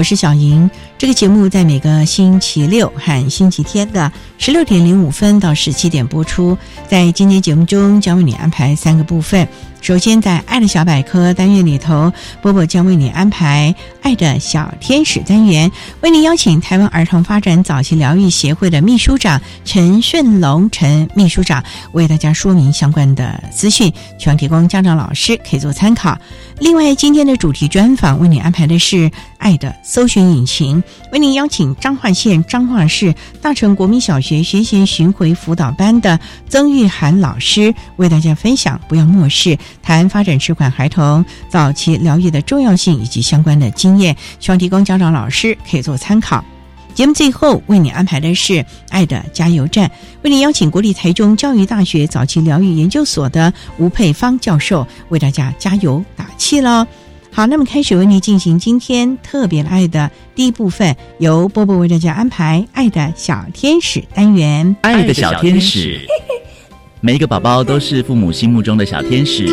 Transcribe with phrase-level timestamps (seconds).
[0.00, 0.70] 我是小莹。
[0.96, 6.56] 这个节目在每个星期六和星期天的十六点零五分到十七点播出。
[6.88, 9.46] 在今天节目中，将为你安排三个部分。
[9.80, 15.70] 首先，在“爱的小百科”单元里头，波波将为你安排“爱的小天使”单元，
[16.02, 26.16] 为您邀请台湾儿童发展早期疗愈协会的秘书长陈顺龙陈秘书长为大家说明相关的资讯，希望提供家长老师可以做参考。
[26.58, 39.58] 另外，今天的主题专访为你安排的是“爱的搜寻引擎”，为您邀请彰化县彰化市大成国民小学学前巡回辅导班的曾玉涵老师为大家分享，不要漠视。
[39.82, 46.44] 谈发展迟缓孩童早期疗愈的重要性以及相关的经验，希望提供家长老师可以做参考。
[46.92, 49.90] 节目最后为你安排的是“爱的加油站”，
[50.22, 56.84] 为你邀请国立台中教育大学早期疗愈研究所的吴佩芳教授为大家加油打气喽。
[57.32, 66.00] 好，那么开始为你进行今天特别的爱的第一部分，由波波为大家安排“爱的小天使”单元，“爱的小天使”。
[67.02, 69.46] 每一个宝宝都是父母心目中的小天使，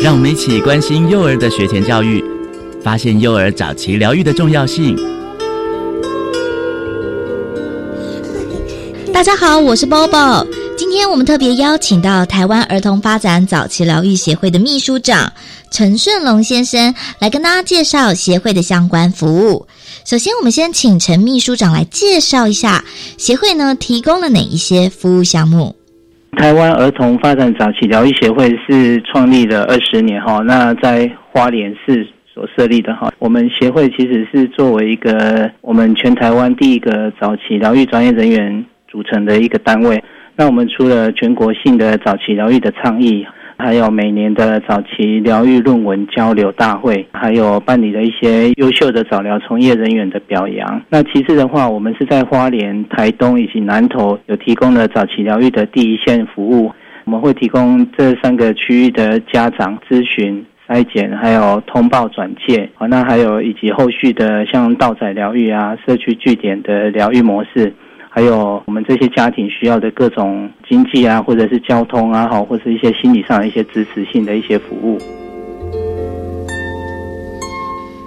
[0.00, 2.24] 让我们一起关心幼儿的学前教育，
[2.82, 4.96] 发现幼儿早期疗愈的重要性。
[9.12, 10.46] 大家好，我是 Bobo。
[10.74, 15.30] 今天我们特别邀请到台湾儿童发展早期疗愈协会的秘书长
[15.70, 19.66] 陈顺龙先生来跟大家介绍协会的相关服务。
[20.06, 22.82] 首先，我们先请陈秘书长来介绍一下
[23.18, 25.76] 协会呢提供了哪一些服务项目。
[26.34, 33.12] 台湾儿童发展早期疗愈协会是创立了二十年哈，那在花莲市所设立的哈。
[33.18, 40.02] 我们协会其实是作为一个我们全台湾第一个早期疗愈专业人员组成的一个单位。
[40.36, 43.26] 那我们除了全国性的早期疗愈的倡议。
[43.56, 50.82] 还有每年的早期疗愈论文交流大会，还有办理的一些优秀的早疗从业人员的表扬。
[50.88, 56.72] 那其次的话，我们是在花莲、台东以及南投有提供了早期疗愈的第一线服务。
[57.04, 62.68] 我们会提供这三个区域的家长咨询、筛检，还有通报转介。
[62.74, 67.72] 好，那还有以及后续的像道仔疗愈啊、社区据点的疗愈模式。
[68.14, 74.96] 还有我们这些家庭需要的各种经济啊，或者是交通啊，好，或是一些心理上一些支持性的一些服务。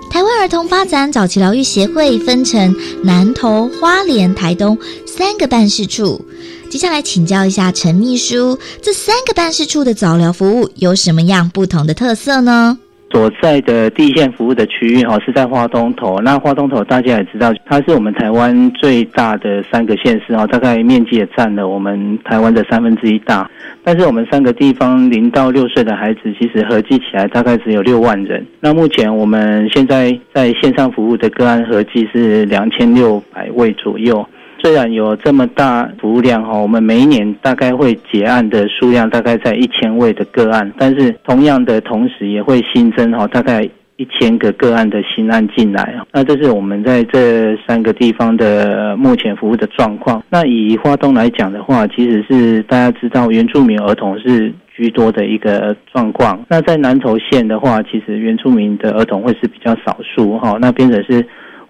[0.09, 2.73] 台湾儿童发展早期疗愈协会分成
[3.03, 6.21] 南投、花莲、台东三个办事处。
[6.69, 12.77] 接下来请教一下陈秘书，这三个办事处的早疗服务有什么样不同的特色呢？
[13.09, 23.49] 所在的地线服务的区域哈是在花东头，那花东头大家也知道，它是我们台湾最大的三个县市哈，大概面积也占了我们台湾的三分之一大。
[23.83, 28.45] 但是我们三个地方零到六岁的孩子，其实合计起来大概只有六万人。
[28.59, 34.27] 那目前我们现在在线上服务的个案合计是两千六百位左右。
[34.59, 43.61] 虽然有这么大服务量哈，我们每一年大概会结案的数量大概在一千位的个案，但是同样的同时也会新增哈大概
[43.97, 45.95] 一千个个案的新案进来。
[46.11, 50.21] 那这是我们在这三个地方的目前服务的状况。
[50.29, 56.43] 那以花东来讲的话，其实是大家知道原住民儿童是居多的一个状况。
[56.49, 60.57] 那在南投县的话，其实原住民的儿童会是比较少数哈。
[60.59, 61.25] 那变成是。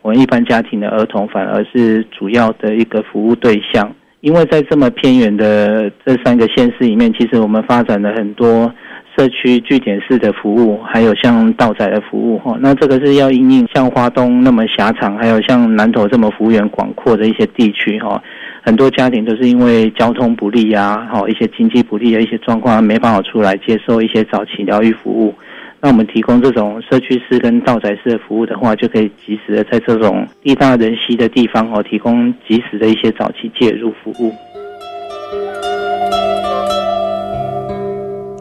[0.07, 8.74] 我们一般家庭的儿童反而是主要的一个服务对象，因为在这么偏远的这三个县市里面，其实我们发展了很多。
[9.18, 18.21] 社区据点式的服务，还有像道仔的服务哈，那这个是要因应像花东那么狭长，还有像南投这么幅员广阔的一些地区哈，
[18.62, 25.33] 很多家庭都是因为交通不利呀，哈一些经济不利的一些状况，没办法出来接受一些早期疗愈服务。
[25.80, 34.34] 那我们提供这种社区式跟道宅式的服务的话，就可以及时的在这种地大人稀的地方哦，提供及时的一些早期介入服务。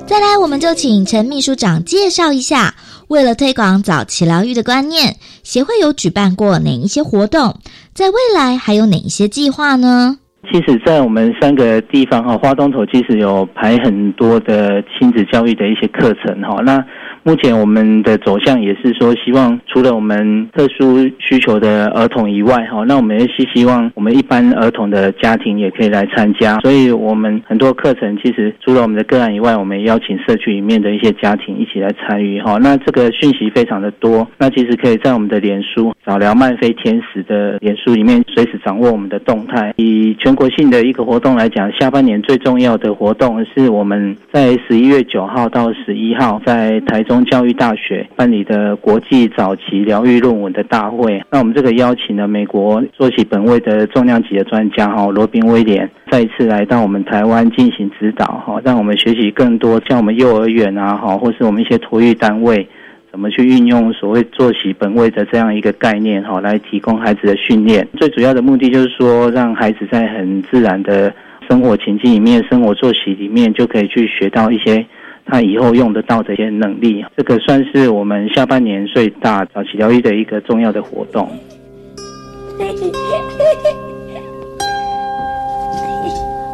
[0.06, 2.74] 再来，我们就请陈秘书长介绍一下，
[3.08, 7.60] 为了推广早期疗愈的观念，协会有举办过哪一些活动？
[7.92, 10.18] 在未来还有哪一些计划呢？
[10.50, 16.84] 其实，在我们三个地方哈，花东头其实有排很多的亲子教育的一些课程哈，那。
[17.22, 26.60] 目前我们的走向也是说，希望除了我们特殊需求的儿童以外，哈，那我们也是希望我们一般儿童的家庭也可以来参加。
[26.60, 32.58] 所以，我们很多课程其实除了我们的个案以外，我们邀请社区里面的一些家庭一起来参与，哈。
[32.62, 39.74] 那这个讯息非常的多，那其实可以在我们的脸书早疗曼飞天使的脸书里面随时掌握我们的动态。
[39.78, 47.16] 以全国性的一个活动来讲，下半年最重要的活动是我们在十一月九号到十一号在台中。
[47.24, 62.68] 教育大学办理的国际早期疗愈论文的大会，那我们这个邀请了美国作息本位的重量级的专家哈罗宾威廉再一次来到我们台湾进行指导哈，让我们学习更多像我们幼儿园啊哈，或是我们一些托育单位
[63.16, 67.88] 怎么去运用所谓作息本位的这样一个概念哈，来提供孩子的训练。
[67.96, 71.10] 最主要的目的就是说，让孩子在很自然的
[71.48, 74.84] 生活情境里面、生活作息里面，就可以去学到一些。
[75.24, 81.26] 他以后用得到这些能力，这个算是我们下半年最大早期疗愈的一个重要的活动。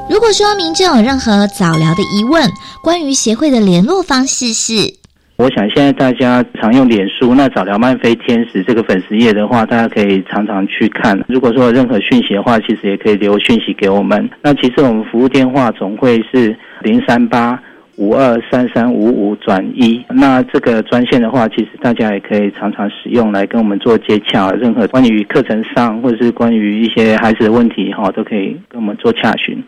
[0.08, 2.48] 如果说民众有任何早疗的疑问，
[2.84, 5.01] 关于协会的联络方式是，
[5.42, 11.20] 我想现在大家常用脸书，那早聊曼飞天使这个粉丝页的话，大家可以常常去看。
[11.26, 14.30] 如果说有任何讯息的话，其实也可以留讯息给我们。
[14.40, 17.60] 那其实我们服务电话总会是零三八。
[17.96, 29.62] 五二三三五五转一，那这个专线的话，其实大家也可以常常使用来跟我们做接洽，任何关于课程上或者是关于一些孩子的问题哈，都可以跟我们做洽询。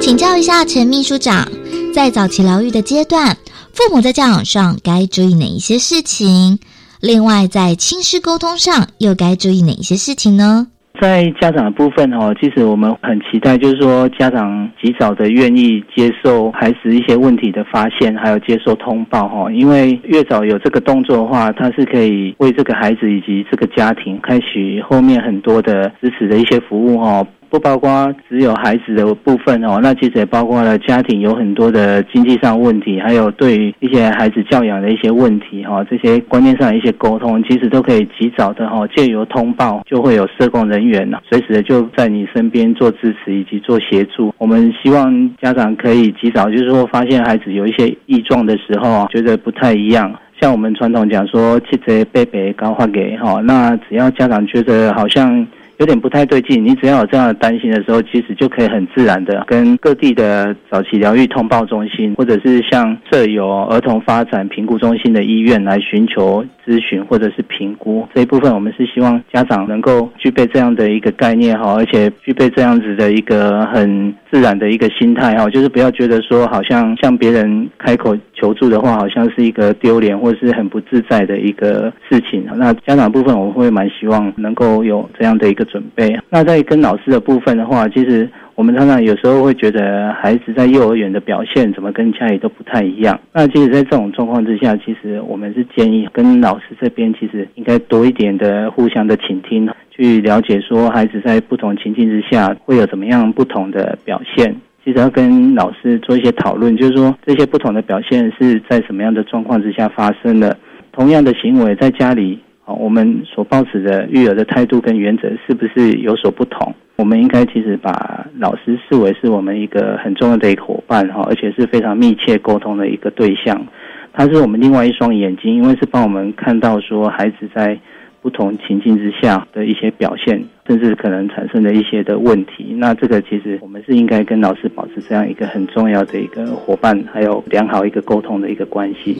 [0.00, 1.46] 请教一下陈秘书长，
[1.94, 3.36] 在早期疗愈的阶段，
[3.74, 6.58] 父母在教养上该注意哪一些事情？
[7.02, 10.68] 另外，在亲师沟通上又该注意哪一些事情呢？
[11.00, 19.52] 在家长的部分哦，其实我们很期待，就是说家长及早的愿意接受孩子一些问题的发现，还有接受通报哈。
[19.52, 27.24] 因为越早有这个动作的话，他是可以为这个孩子以及这个家庭开启后面很多的支持的一些服务哈。
[27.50, 44.32] 不包括只有孩子的部分哦，那其实也包括了家庭有很多的经济上问题，还有对于一些孩子教养的一些问题哈，这些观念上的一些沟通，其实都可以及早的哈，借由通报就会有社工人员呢，随时的就在你身边做支持以及做协助。
[44.38, 55.44] 我们希望家长可以及早，就是说发现孩子有一些异状的时候啊，觉得不太一样，像我们传统讲说，七折贝贝高发给哈，那只要家长觉得好像。
[55.80, 68.06] 有点不太对劲，你只要有这样的担心的时候，其实就可以很自然的跟各地的早期疗愈通报中心，或者是像设有儿童发展评估中心的医院来寻求咨询或者是评估。
[68.14, 82.46] 这一部分我们是希望家长能够具备这样的一个概念哈，而且具备这样子的一个很自然的一个心态哈，就是不要觉得说好像向别人开口求助的话，好像是一个丢脸或者是很不自在的一个事情。
[82.56, 85.64] 那家长部分我会蛮希望能够有这样的一个。
[85.70, 86.18] 准备。
[86.28, 93.18] 那在跟老师的部分的话，其实我们常常有时候会觉得孩子在幼儿园的表现怎么跟家里都不太一样。
[93.32, 104.54] 那其实，在这种状况之下，其实我们是建议跟老师这边其实应该多一点的互相的倾听，去了解说孩子在不同情境之下会有怎么样不同的表现。
[104.84, 110.56] 其实要跟老师做一些讨论，就是说这些不同的表现是在什么样的状况之下发生的。
[110.92, 112.38] 同样的行为在家里。
[112.78, 116.72] 我们所保持的育儿的态度跟原则是不是有所不同？
[117.00, 123.66] 我们应该其实把老师视为是我们一个很重要的一个伙伴哈，而且是非常密切沟通的一个对象。
[124.12, 127.78] 他是我们另外一双眼睛，因为是帮我们看到说孩子在
[128.20, 132.74] 不同情境之下的一些表现，甚至可能产生的一些的问题。
[132.76, 139.16] 那这个其实我们是应该跟老师保持这样一个很重要的一个伙伴，还有良好一个沟通的一个关系。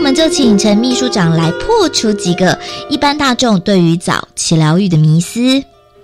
[0.00, 2.58] 我们就请陈秘书长来破除几个
[2.88, 5.40] 一般大众对于早期疗愈的迷思。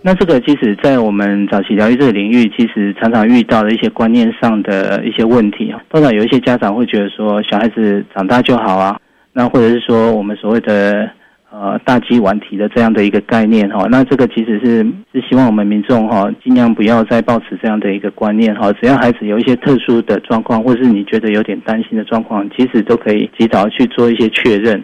[0.03, 5.81] 那这个其实，在我们早期疗愈这个领域，其实常常遇到的一些观念上的一些问题啊。
[5.91, 8.97] 通常有一些家长会觉得说，小孩子长大就好啊，
[9.33, 11.11] 那或者是说我们所谓的
[11.59, 13.87] 呃大鸡晚啼的这样的一个概念哈。
[13.91, 18.71] 那这个其实是是希望我们民众哈，尽量不要再抱持这样的一个观念哈。
[18.75, 24.83] 只要孩子有一些特殊的状况，或是你觉得有点担心的状况，其实都可以及早去做一些确认。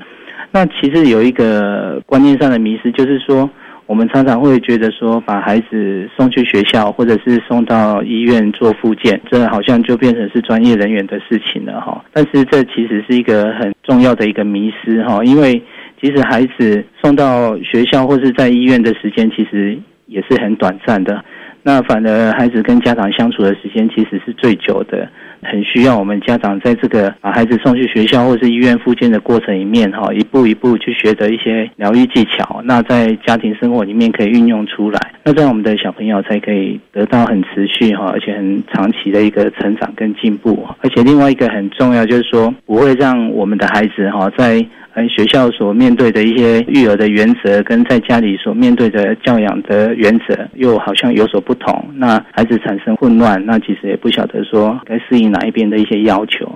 [0.51, 3.49] 那其实有一个观念上的迷失，就是说。
[3.87, 12.03] 我们常常会觉得说，把孩子送去学校，或者是送到医院做复健，这好像就变成是专业人员的事情了哈。
[12.11, 15.61] 但是这其实是一个很重要的一个迷失哈，因为
[16.03, 21.25] 即使孩子送到学校或是在医院的时间，其实也是很短暂的。
[21.63, 25.09] 那反而孩子跟家长相处的时间，其实是最久的。
[25.43, 32.61] 很需要我们家长在这个把孩子送去学校或是医院复健的过程里面，哈，一步一步去学得一些疗愈技巧。
[32.65, 40.67] 那在家庭生活里面可以运用出来，那这样我们的小朋友才可以得到很持续哈，而且很长期的一个成长跟进步。
[40.81, 44.65] 而且另外一个很重要就是说，不会让我们的孩子哈在。
[45.09, 51.83] 学校所面对的一些育儿的原则，跟在家里所面对的教养的原则，又好像有所不同。
[51.97, 56.49] 那孩子产生混乱，那其实也不晓得说该适应哪一边的一些要求。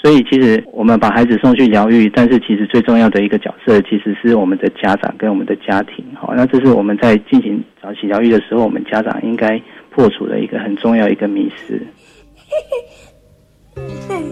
[0.00, 6.04] 所以，其实我们把孩子送去疗愈，但是其实最重要的一个角色，其实是我们的家长跟我们的家庭。
[6.20, 11.80] 好，那这是我们在进行早期疗愈的时候，我们家长应该破除的一个很重要一个迷思。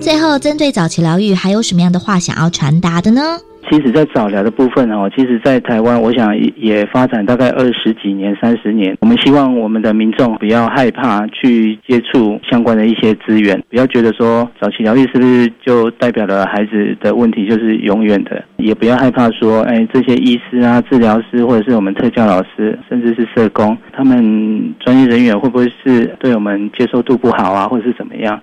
[0.00, 3.20] 最后，针对早期疗愈，还有什么样的话想要传达的呢？
[3.68, 8.96] 其实，在早疗的部分哦，其实，在台湾，我想也发展大概二十几年、三十年。
[9.00, 28.40] 我们希望我们的民众不要害怕去接触相关的一些资源，不要觉得说早期疗愈是不是就代表了孩子的问题就是永远的，也不要害怕说，哎，这些医师啊、治疗师或者是我们特教老师，甚至是社工，他们专业人员会不会是对我们接受度不好啊，或者是怎么样？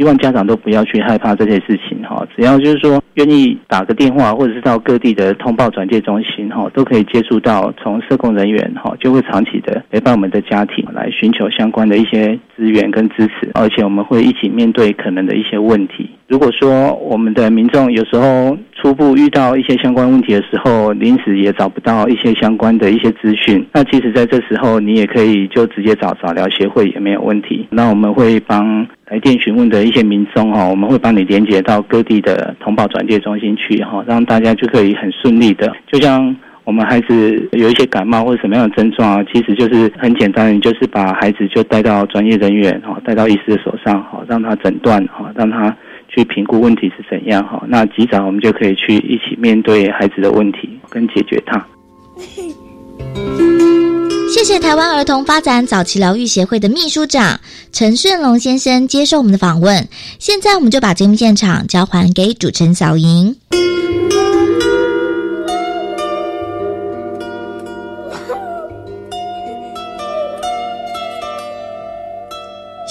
[0.00, 16.08] 希望家长都不要去害怕这些事情哈，只要就是说愿意打个电话，或者是到各地的通报转介中心哈，都可以接触到从社工人员哈，就会长期的陪伴我们的家庭来寻求相关的一些资源跟支持，而且我们会一起面对可能的一些问题。
[16.30, 27.66] 如果说我们的民众有时候初步遇到一些相关问题的时候，临时也找不到一些相关的一些资讯，那其实在这时候你也可以就直接找早疗协会也没有问题。
[27.70, 45.76] 那我们会帮来电询问的一些民众哈，我们会帮你连接到各地的通报转介中心去哈，让大家就可以很顺利的，就像我们孩子有一些感冒或者什么样的症状啊，其实就是很简单，你就是把孩子就带到专业人员哈，带到医师的手上哈，让他诊断哈，让他。
[46.14, 51.64] 去评估问题是怎样哈，那及早我们就可以去一起面对孩子的问题跟解决它。
[54.32, 57.40] 谢谢台湾儿童发展早期疗愈协会的秘书长
[57.72, 59.88] 陈顺龙先生接受我们的访问。
[60.20, 63.34] 现在我们就把节目现场交还给主持人小莹。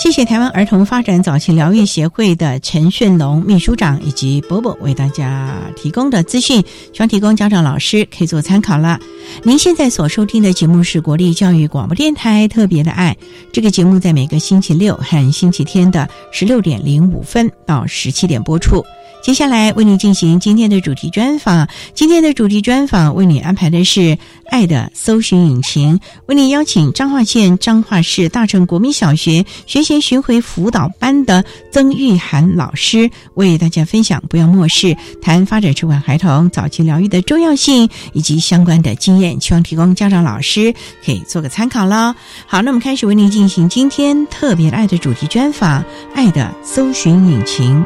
[0.01, 6.63] 谢谢台湾儿童发展早期疗愈协会的陈顺龙秘书长以及伯伯为大家提供的资讯，
[6.93, 8.97] 希望提供家长老师可以做参考了。
[9.43, 13.13] 您现在所收听的节目是国立教育广播电台特别的爱，
[13.51, 18.81] 这个节目在每个星期六和星期天的十六点零五分到十七点播出。
[19.21, 21.67] 接下来为你进行今天的主题专访。
[21.93, 23.99] 今天的主题专访为你安排的是
[24.47, 40.73] 《爱的搜寻引擎》，为你邀请彰化县彰化市大成国民小学学前巡回辅导班的曾玉涵老师，为大家分享“不要漠视谈发展迟缓孩童早期疗愈的重要性”以及相关的经验，希望提供家长老师
[41.05, 42.15] 可以做个参考喽。
[42.47, 45.83] 好，那我们开始为您进行今天特别爱的主题专访，
[46.15, 47.83] 《爱的搜寻引擎》。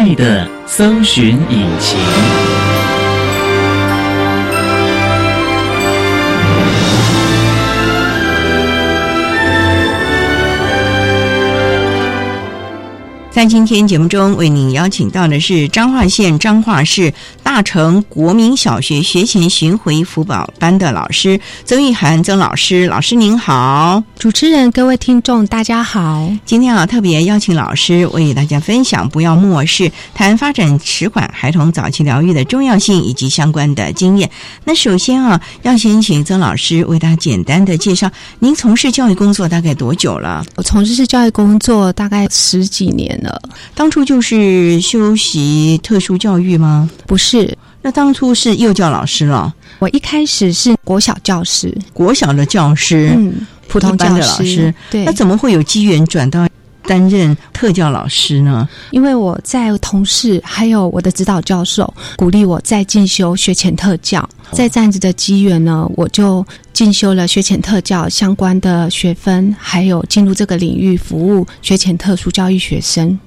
[0.00, 2.47] 爱的搜寻引擎。
[13.38, 22.88] 在今天节目中，为您邀请到的是彰化县彰化市大成国民小学学前巡回辅导班的老师曾玉涵曾老师。
[22.88, 26.28] 老师您好，主持人、各位听众大家好。
[26.44, 34.28] 今天啊，特别邀请老师为大家分享，不要漠视谈发展迟缓孩童早期疗愈的重要性以及相关的经验。
[34.64, 40.44] 那首先啊，要先请曾老师为大家简单的介绍，您从事教育工作大概多久了？
[40.56, 43.27] 我从事教育工作大概十几年了。
[43.74, 46.88] 当初就是修习特殊教育吗？
[47.06, 49.54] 不是，那当初是幼教老师了。
[49.78, 54.74] 我一开始是国小教师，国小的教师，嗯，普通教的老师。
[54.90, 56.46] 对，那怎么会有机缘转到
[56.88, 58.66] 担任特教老师呢？
[58.92, 73.18] 因为我在同事还有我的指导教授鼓励我再进修学前特教，在这样子的机缘呢，我就进修了学前特教相关的学分，还有进入这个领域服务学前特殊教育学生。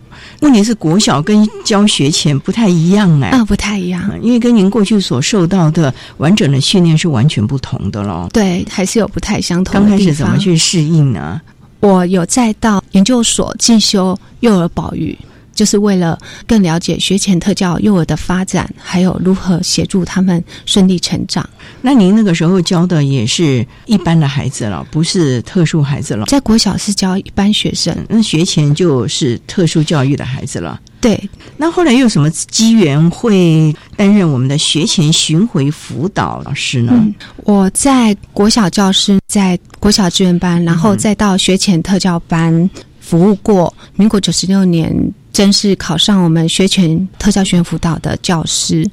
[0.41, 8.29] 问题是国小跟教学前不太一样哎，啊，不太一样，因为跟您过去所受到的完整的训练是完全不同的咯。
[8.33, 9.73] 对，还是有不太相同。
[9.73, 11.39] 刚开始怎么去适应呢？
[11.81, 15.17] 我有再到研究所进修幼儿保育。
[15.61, 21.47] 就是为了更了解学前特教幼儿的发展，还有如何协助他们顺利成长。
[21.83, 26.25] 那您那个时候教的也是一般的孩子了，不是特殊孩子了。
[26.25, 30.81] 在国小是教一般学生，那学前就是特殊教育的孩子了。
[30.99, 37.05] 对，那后来又有什么机缘会担任我们的学前巡回辅导老师呢？
[37.43, 42.67] 我在国小教师，在国小志愿班，然后再到学前特教班
[42.99, 43.71] 服务过。
[43.95, 44.91] 民国九十六年。
[45.33, 48.85] 正式考上我们学前特教学辅导的教师，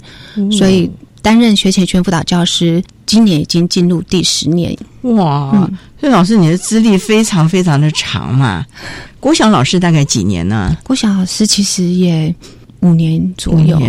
[0.51, 0.91] 所以
[1.21, 4.77] 担任学前学辅导教师，今年已经进入第十年。
[5.03, 5.69] 哇，
[6.01, 8.65] 所以老师你的资历非常非常的长嘛。
[9.21, 10.77] 国小老师大概几年呢？
[10.85, 12.35] 国小老师其实也
[12.81, 13.81] 五年左右。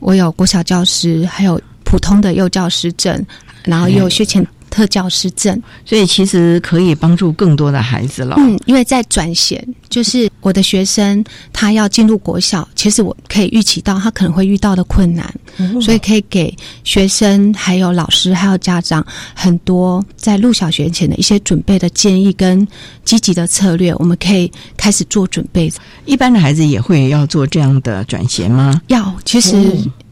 [0.00, 3.24] 我有国小教师，还有普通的幼教师证，
[3.64, 4.44] 然后也有学前。
[4.76, 8.36] 特教师证，所以其实可以帮助更多的孩子了。
[8.38, 15.34] 嗯，因为在转衔，就是我的学生他要进入国小，其实我可以预期到他可能会遇到的困难，
[15.80, 16.54] 所以可以给
[16.84, 19.04] 学生、还有老师、还有家长
[19.34, 22.68] 很多在入小学前的一些准备的建议跟
[23.02, 25.72] 积极的策略，我们可以开始做准备。
[26.04, 28.78] 一般的孩子也会要做这样的转衔吗？
[28.88, 29.56] 要，其实。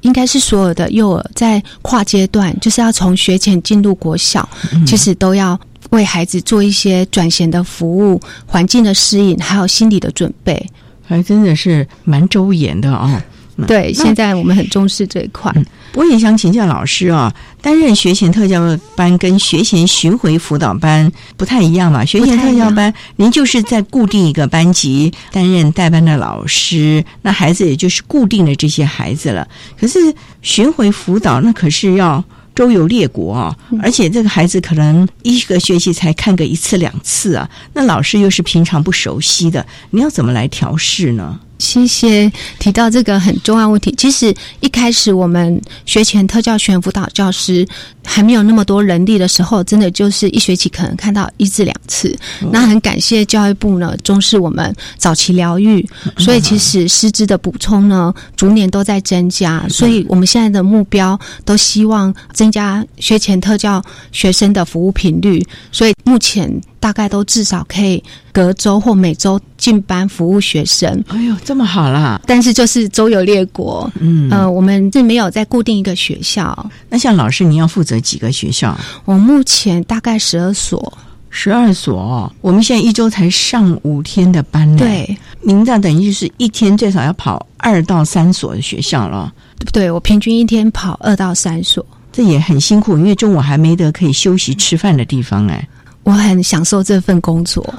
[0.05, 4.49] 应该是所有的幼儿在跨阶段，就是要从学前进入国小，
[4.87, 5.59] 其实都要
[5.91, 10.71] 为孩子做一些转衔的服务、环境的适应，还有心理的准备，
[11.07, 13.21] 还真的是蛮周延的哦。
[13.67, 15.53] 对，现在我们很重视这一块。
[15.95, 22.05] 我也想请教老师啊，担任学前特教班跟学前巡回辅导班不太一样嘛？
[22.05, 29.47] 学前特教班，您就是在固定一个班级担任代班的老师，那孩子也就是固定的这些孩子了。
[29.79, 29.99] 可是
[30.43, 32.23] 巡回辅导，那可是要
[32.57, 41.39] 周游列国啊，而且这个孩子可能一个学期才看个一次两次啊，那老师又是平常不熟悉的，你要怎么来调试呢？
[41.59, 43.95] 谢谢提到这个很重要问题。
[43.97, 47.67] 其实一开始我们学前特教学辅导教师
[48.05, 52.15] 还没有那么多人力的时候，真的就是一学期可能看到一至两次。
[52.51, 55.87] 那很感谢教育部呢重视我们早期疗愈，
[56.19, 59.65] 所以其实师资的补充呢逐年都在增加。
[59.69, 65.43] 所以我们现在的目标都希望增加学前特教学生的服务频率。
[65.73, 66.61] 所以目前。
[66.85, 71.03] 大概都至少可以隔周或每周进班服务学生。
[71.09, 72.21] 哎呦，这么好啦！
[72.27, 76.71] 但是就是周游列国，嗯，呃，我们是没有在固定一个学校。
[76.89, 78.77] 那像老师，您要负责几个学校？
[79.05, 80.93] 我目前大概十二所，
[81.29, 82.33] 十二所。
[82.41, 84.79] 我们现在一周才上五天的班呢。
[84.79, 89.33] 对，您这等于是一天最少要跑二到三所的学校了。
[89.73, 95.69] 对，我平均一天跑二到三所，这也很辛苦，因为中午还没得可以休息吃饭的地方哎。
[96.05, 97.75] 我很享受这份工作，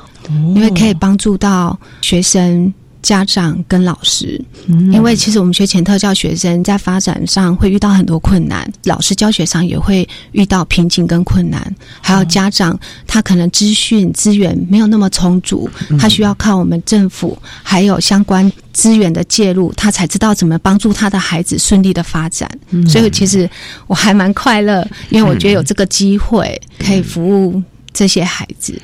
[0.55, 2.73] 因为可以帮助到学生、
[3.05, 4.41] 家长跟老师。
[4.91, 22.49] 因为其实我们学前特教学生在发展上会遇到很多困难，老师教学上也会遇到瓶颈跟困难，还有家长他可能资讯资源没有那么充足，他需要靠我们政府还有相关资源的介入，他才知道怎么帮助他的孩子顺利的发展。
[22.87, 23.47] 所以其实
[23.85, 27.61] 我还蛮快乐，因为我觉得有这个机会可以服务。
[27.95, 28.79] 这些孩子，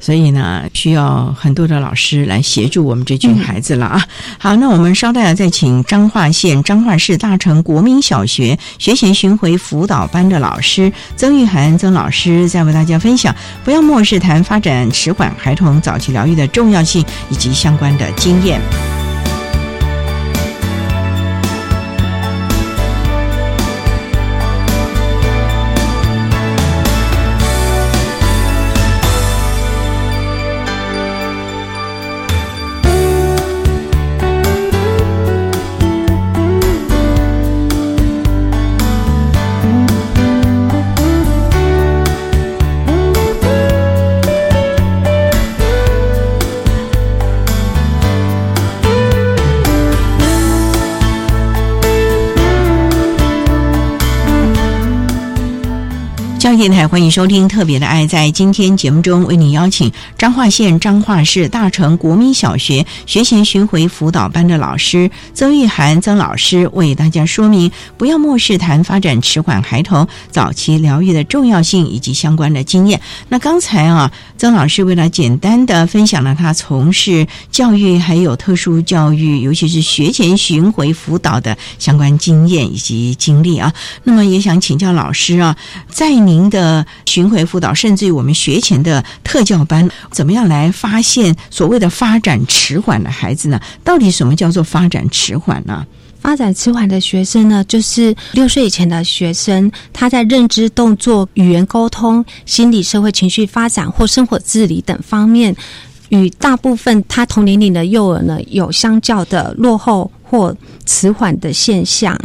[0.00, 4.02] 所以呢，需要很多的老师来协助我们这群孩子了啊！
[4.38, 18.58] 好，那我们稍待再请彰化县彰化市大成国民小学学前巡回辅导班的老师曾玉涵曾老师，再为大家分享不要漠视谈发展迟缓孩童早期疗愈的重要性以及相关的经验。
[56.56, 58.04] 电台，欢迎收听《特别的爱》。
[58.08, 73.00] 在今天节目中，为您邀请彰化县彰化市大成国民小学学前巡回辅导班的老师曾玉涵曾老师，为大家说明不要漠视谈发展迟缓孩童早期疗愈的重要性以及相关的经验。
[73.28, 83.72] 那刚才啊，曾老师为了简单的分享了他从事教育还有特殊教育，尤其是学前巡回辅导的相关经验以及经历啊。
[84.02, 85.56] 那么也想请教老师啊，
[85.88, 93.60] 在您的巡回辅导，甚至于我们学前的特教班，怎么样来发现所谓的发展迟缓的孩子呢？
[93.82, 95.86] 到底什么叫做发展迟缓呢？
[96.24, 105.54] 发展迟缓的学生呢，就是六岁以前的学生，他在认知、动作、语言沟通、心理、社会、情绪发展或生活自理等方面，
[106.08, 110.56] 与大部分他同年龄的幼儿呢，有相较的落后或
[110.86, 112.18] 迟缓的现象。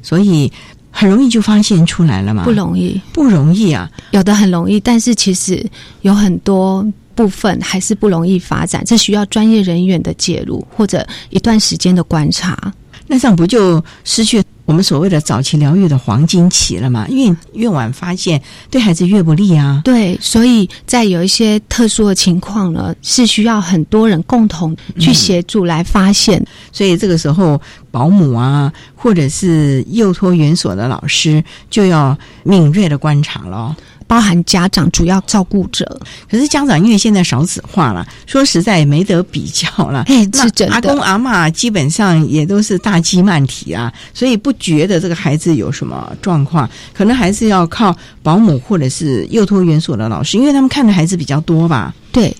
[0.00, 0.50] 所以
[0.90, 2.44] 很容易就发现出来了嘛？
[2.44, 3.88] 不容易，不容易啊！
[4.12, 5.62] 有的很容易，但是其实
[6.00, 6.84] 有很多
[7.14, 12.72] 部分还是不容易发展，这需要专业人员的介入或者一段时间的观察。
[13.12, 17.06] 那这样不就失去我们所谓的早期疗愈的黄金期了吗？
[17.10, 19.82] 因为越晚发现，对孩子越不利啊。
[19.84, 26.42] 对，所以在有一些特殊的情况呢，是需要很多人共同去协助来发现。
[26.72, 33.76] 所以这个时候，保姆啊，或者是幼托园所的老师，就要敏锐的观察了。
[34.12, 35.98] 包含家长主要照顾者，
[36.30, 40.04] 可是家长因为现在少子化了，说实在也没得比较了。
[40.06, 40.74] 哎，是真的。
[40.74, 51.94] 阿公阿妈基本上也都是大鸡慢体啊，所以不觉得这个孩子有什么状况，可能还是要靠保姆或者是幼托园所的老师，因为他们看的孩子比较多吧。
[52.12, 52.36] 对，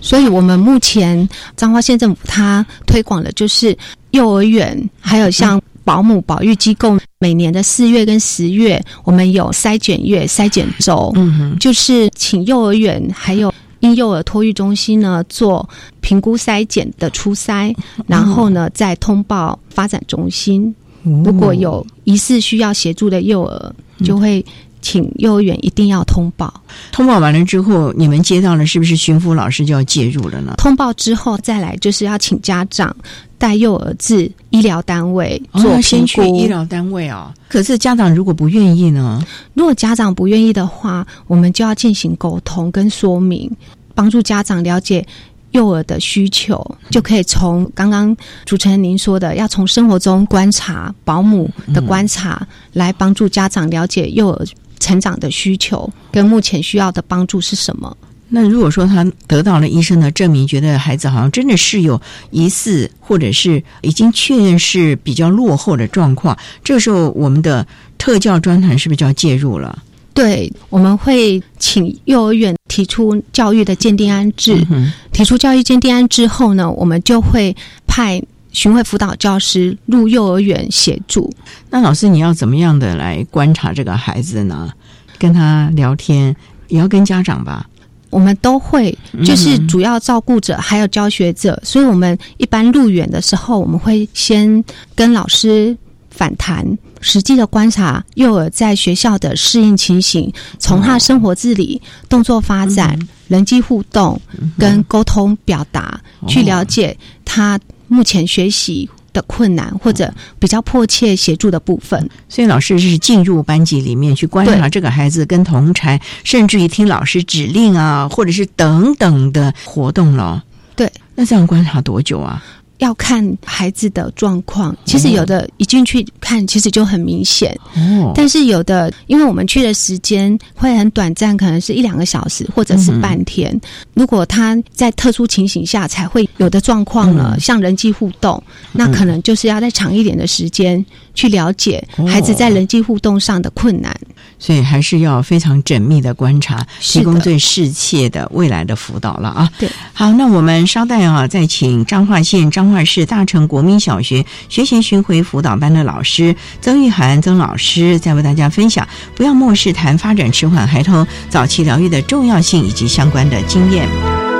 [0.00, 3.76] 所以我们目前彰化县政府它推广的就是
[4.12, 5.60] 幼儿园，还有像。
[5.84, 11.12] 保姆保育机构每年的四月跟十月，我们有筛检月、筛检周，
[11.60, 15.68] 就是请幼儿园还有婴幼儿托育中心呢做
[16.00, 17.74] 评估筛检的初筛，
[18.06, 20.74] 然后呢再通报发展中心。
[21.02, 24.44] 如果有疑似需要协助的幼儿，就会。
[24.82, 26.52] 请幼儿园一定要通报，
[26.90, 30.54] 通报完了之后，你们接到了，是不是巡抚老师就要介入了呢？
[30.58, 32.94] 通报之后再来，就是要请家长
[33.38, 37.32] 带幼儿至医疗单位做先去医疗单位哦。
[37.48, 39.24] 可是家长如果不愿意呢？
[39.54, 43.50] 如果家长不愿意的话，我们就要进行沟通跟说明，
[43.94, 45.06] 帮助家长了解
[45.52, 54.46] 幼儿的需求，就可以从刚刚主持人您说的，要从生活中观察保姆的观察，来帮助家长了解幼儿。
[54.82, 57.96] 成长的需求跟目前需要的帮助是什么？
[58.28, 67.64] 那如果说他得到了医生的证明，觉得孩子好像真的是有疑似，或者是已经确认是比较落后的状况，这时候我们的
[67.96, 69.82] 特教专团是不是就要介入了？
[70.14, 74.66] 对，我们会请幼儿园提出教育的鉴定安置，
[75.12, 77.54] 提出教育鉴定安置后呢，我们就会
[77.86, 78.22] 派。
[78.52, 81.32] 巡回辅导教师入幼儿园协助。
[81.70, 84.70] 那老师，你要怎么样的来观察这个孩子呢？
[85.18, 86.34] 跟他聊天，
[86.68, 87.66] 也要跟家长吧。
[88.10, 94.62] 我们都会，就是主要照顾者还有教学者，所以我们一般入园的时候，我们会先
[94.94, 95.74] 跟老师
[96.10, 96.66] 反谈，
[97.00, 104.20] 实际的观察幼儿在学校的适应情形，从他生活自理、动作发展、人际互动
[104.58, 107.58] 跟沟通表达，去了解他。
[107.92, 120.42] 目前学习的困难或者比较迫切协助的部分，所以老师是进入班级里面去观察这个孩子跟同才，甚至于听老师指令啊，或者是等等的活动了。
[120.74, 122.42] 对，那这样观察多久啊？
[122.82, 127.56] 要看孩子的状况，其实有的一进去看，其实就很明显。
[127.76, 133.58] 哦，但是有的，因为我们去的时间会很短暂，可能是一两个小时或者是半天。
[133.94, 138.42] 如果他在特殊情形下才会有的状况呢，像人际互动，
[138.72, 143.96] 那可能就是要再长一点的时间去了解孩子在人际互动上的困难。
[144.42, 149.48] 所以还是要非常缜密的观察，提供最适切的未来的辅导了啊。
[149.56, 164.31] 对，好，那我们稍待啊，再请彰化县彰化市大成国民小学学前巡回辅导班的老师曾玉涵曾老师，再为大家分享不要漠视谈发展迟缓孩童早期疗愈的重要性以及相关的经验。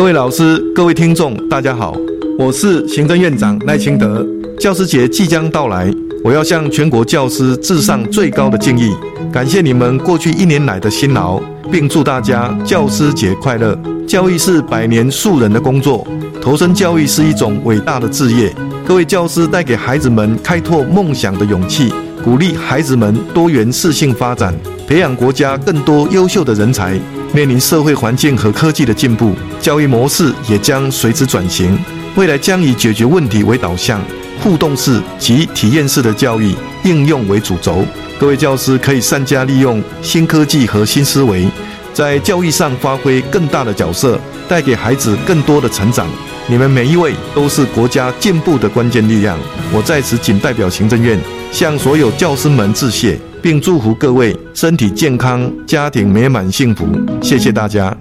[0.00, 1.94] 各位老师、各位听众，大家好，
[2.38, 4.26] 我是行政院长赖清德。
[4.58, 5.92] 教师节即将到来，
[6.24, 8.90] 我要向全国教师致上最高的敬意，
[9.30, 11.38] 感谢你们过去一年来的辛劳，
[11.70, 13.78] 并祝大家教师节快乐。
[14.08, 16.08] 教育是百年树人的工作，
[16.40, 18.50] 投身教育是一种伟大的志业。
[18.86, 21.92] 各位教师带给孩子们开拓梦想的勇气，
[22.24, 24.54] 鼓励孩子们多元适性发展，
[24.88, 26.98] 培养国家更多优秀的人才。
[27.32, 31.78] 面临社会环境和科技的进步，教育模式也将随之转型。
[32.16, 34.02] 未来将以解决问题为导向，
[34.42, 37.84] 互动式及体验式的教育应用为主轴。
[38.18, 41.48] 各位教师可以善加利用新科技和新思维，
[41.94, 46.08] 在教育上发挥更大的角色，带给孩子更多的成长。
[46.48, 49.38] 你们每一位都是国家进步的关键力量。
[49.72, 51.16] 我在此仅代表行政院
[51.52, 53.16] 向所有教师们致谢。
[53.42, 56.86] 并祝福各位身体健康，家庭美满幸福。
[57.22, 57.96] 谢谢大家。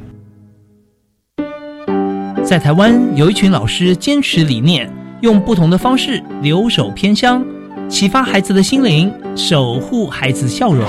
[2.43, 7.43] 在台湾，有一群老师坚持理念，用不同的方式留守偏乡，
[7.87, 10.83] 启发孩子的心灵，守护孩子笑容，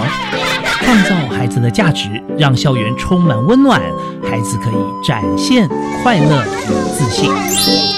[0.80, 3.80] 创造孩子的价值，让校园充满温暖，
[4.22, 5.68] 孩子可以展现
[6.02, 7.30] 快乐与自信。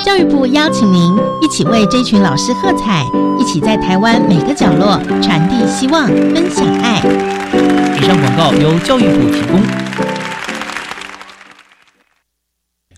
[0.05, 3.05] 教育部邀请您一起为这群老师喝彩。
[3.39, 7.03] 一起在台湾每个角落传递希望，分享爱。
[7.53, 9.61] 以上广告由教育部提供。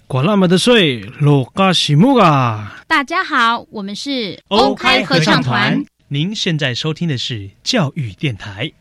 [0.07, 2.83] 管那么的水，罗嘎西木啊！
[2.87, 5.85] 大家好，我们是欧开合唱团。
[6.09, 8.73] 您现在收听的是教育电台。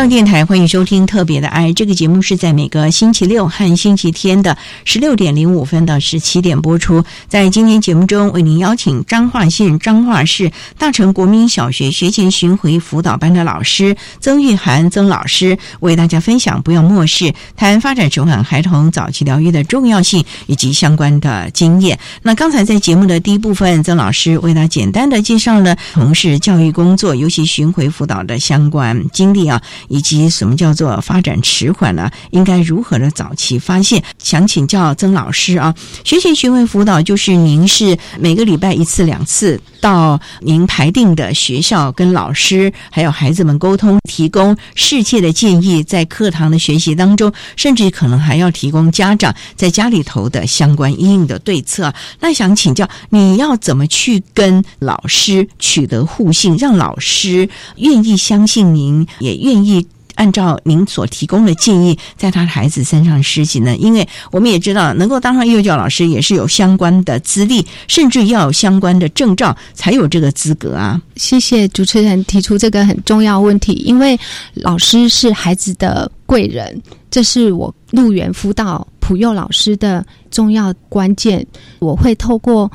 [0.00, 7.04] 上电台欢迎收听特别的爱这个节目是在每个星期六和星期天的十六点零五分到十七点播出。
[7.28, 21.98] 在今天节目中，为您邀请彰化县彰化市大成国民小学学前巡回辅导班的老师曾玉涵曾老师，为大家分享不要漠视谈发展迟缓孩童早期疗愈的重要性以及相关的经验。
[22.22, 29.60] 那刚才在节目的第一部分，曾老师为大家简单的介绍了从事教育工作，尤其巡回辅导的相关经历啊。
[29.90, 32.08] 以及什么叫做发展迟缓呢？
[32.30, 34.02] 应该如何的早期发现？
[34.22, 35.74] 想请教曾老师啊。
[36.04, 51.92] 学前询问辅导就是您是每个礼拜一次、两次到您排定的学校，跟老师还有孩子们沟通，提供适切的建议，在课堂的学习当中，甚至可能还要提供家长在家里头的相关应应的对策。
[52.20, 59.79] 那想请教，你要怎么去跟老师取得互信，让老师愿意相信您，也愿意。
[60.14, 63.76] 按照您所提供的建议，在他的孩子身上实行呢？
[63.76, 71.00] 因为我们也知道，能够当上幼教老师也是有相关的资历，甚至要有相关的证照才有这个资格啊。
[71.16, 74.18] 谢谢主持人提出这个很重要问题，因为
[74.54, 81.46] 老师是孩子的贵人，这是我入园辅导普幼老师的重要关键。
[81.78, 82.70] 我会透过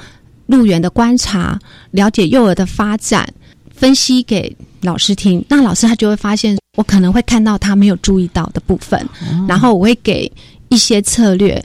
[0.45, 1.59] 入园的观察，
[1.91, 3.27] 了解幼儿的发展，
[3.75, 6.57] 分析给老师听，那老师他就会发现。
[6.77, 9.07] 我可能会看到他没有注意到的部分，
[9.47, 10.29] 然后我会给
[10.67, 11.63] 一些策略，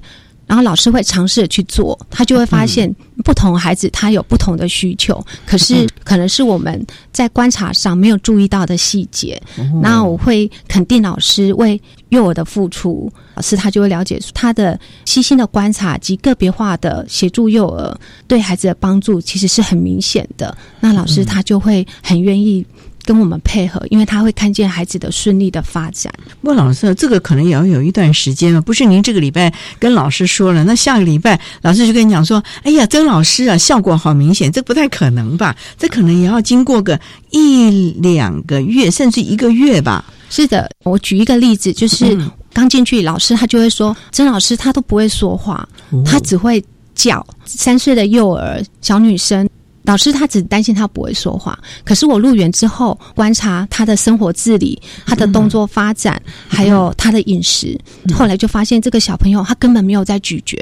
[0.50, 9.40] 然后老师会尝试去做，他就会发现不同孩子他有不同的需求，可是可能是我们在观察上没有注意到的细节。
[9.80, 20.58] 那我会肯定老师为幼儿的付出，老师他就会了解他的细心的观察及个别化的协助幼儿对孩子的帮助其实是很明显的。
[20.80, 22.66] 那老师他就会很愿意。
[23.10, 26.12] 跟我们配合，因为他会看见孩子的顺利的发展。
[26.40, 35.56] 莫老师，这个可能也要有一段时间了，不是您这个礼拜跟老师说了，那下个礼拜老师就跟你讲说：“哎呀，曾老师啊，效果好明显，这不太可能吧？
[35.76, 42.16] 这可能也要经过个一两个月，甚至一个月吧。”是的，我举一个例子，就是
[42.52, 45.68] 刚进去，老师他就会说：“曾老师他都不会说话，
[46.06, 49.50] 他只会叫。”三岁的幼儿小女生。
[49.90, 57.76] 老师他只担心他不会说话，可是我入园之后观察他的生活自理、他的动作发展，还有他的饮食，
[58.14, 60.56] 后来就发现这个小朋友他根本没有在咀嚼，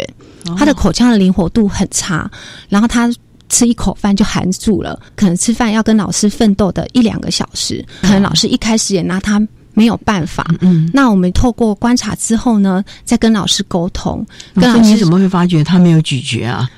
[0.57, 2.31] 他的口腔的灵活度很差，
[2.71, 3.13] 然后他
[3.51, 9.47] 吃一口饭就含住了，可能吃饭要跟老师奋斗的一两个小时，可能老师一开始也拿他。
[9.75, 10.45] 没有办法。
[10.61, 14.27] 嗯，那我们透过观察之后呢，再跟老师沟通。
[14.53, 16.69] 跟老老师师你怎么会发觉他没有咀嚼啊？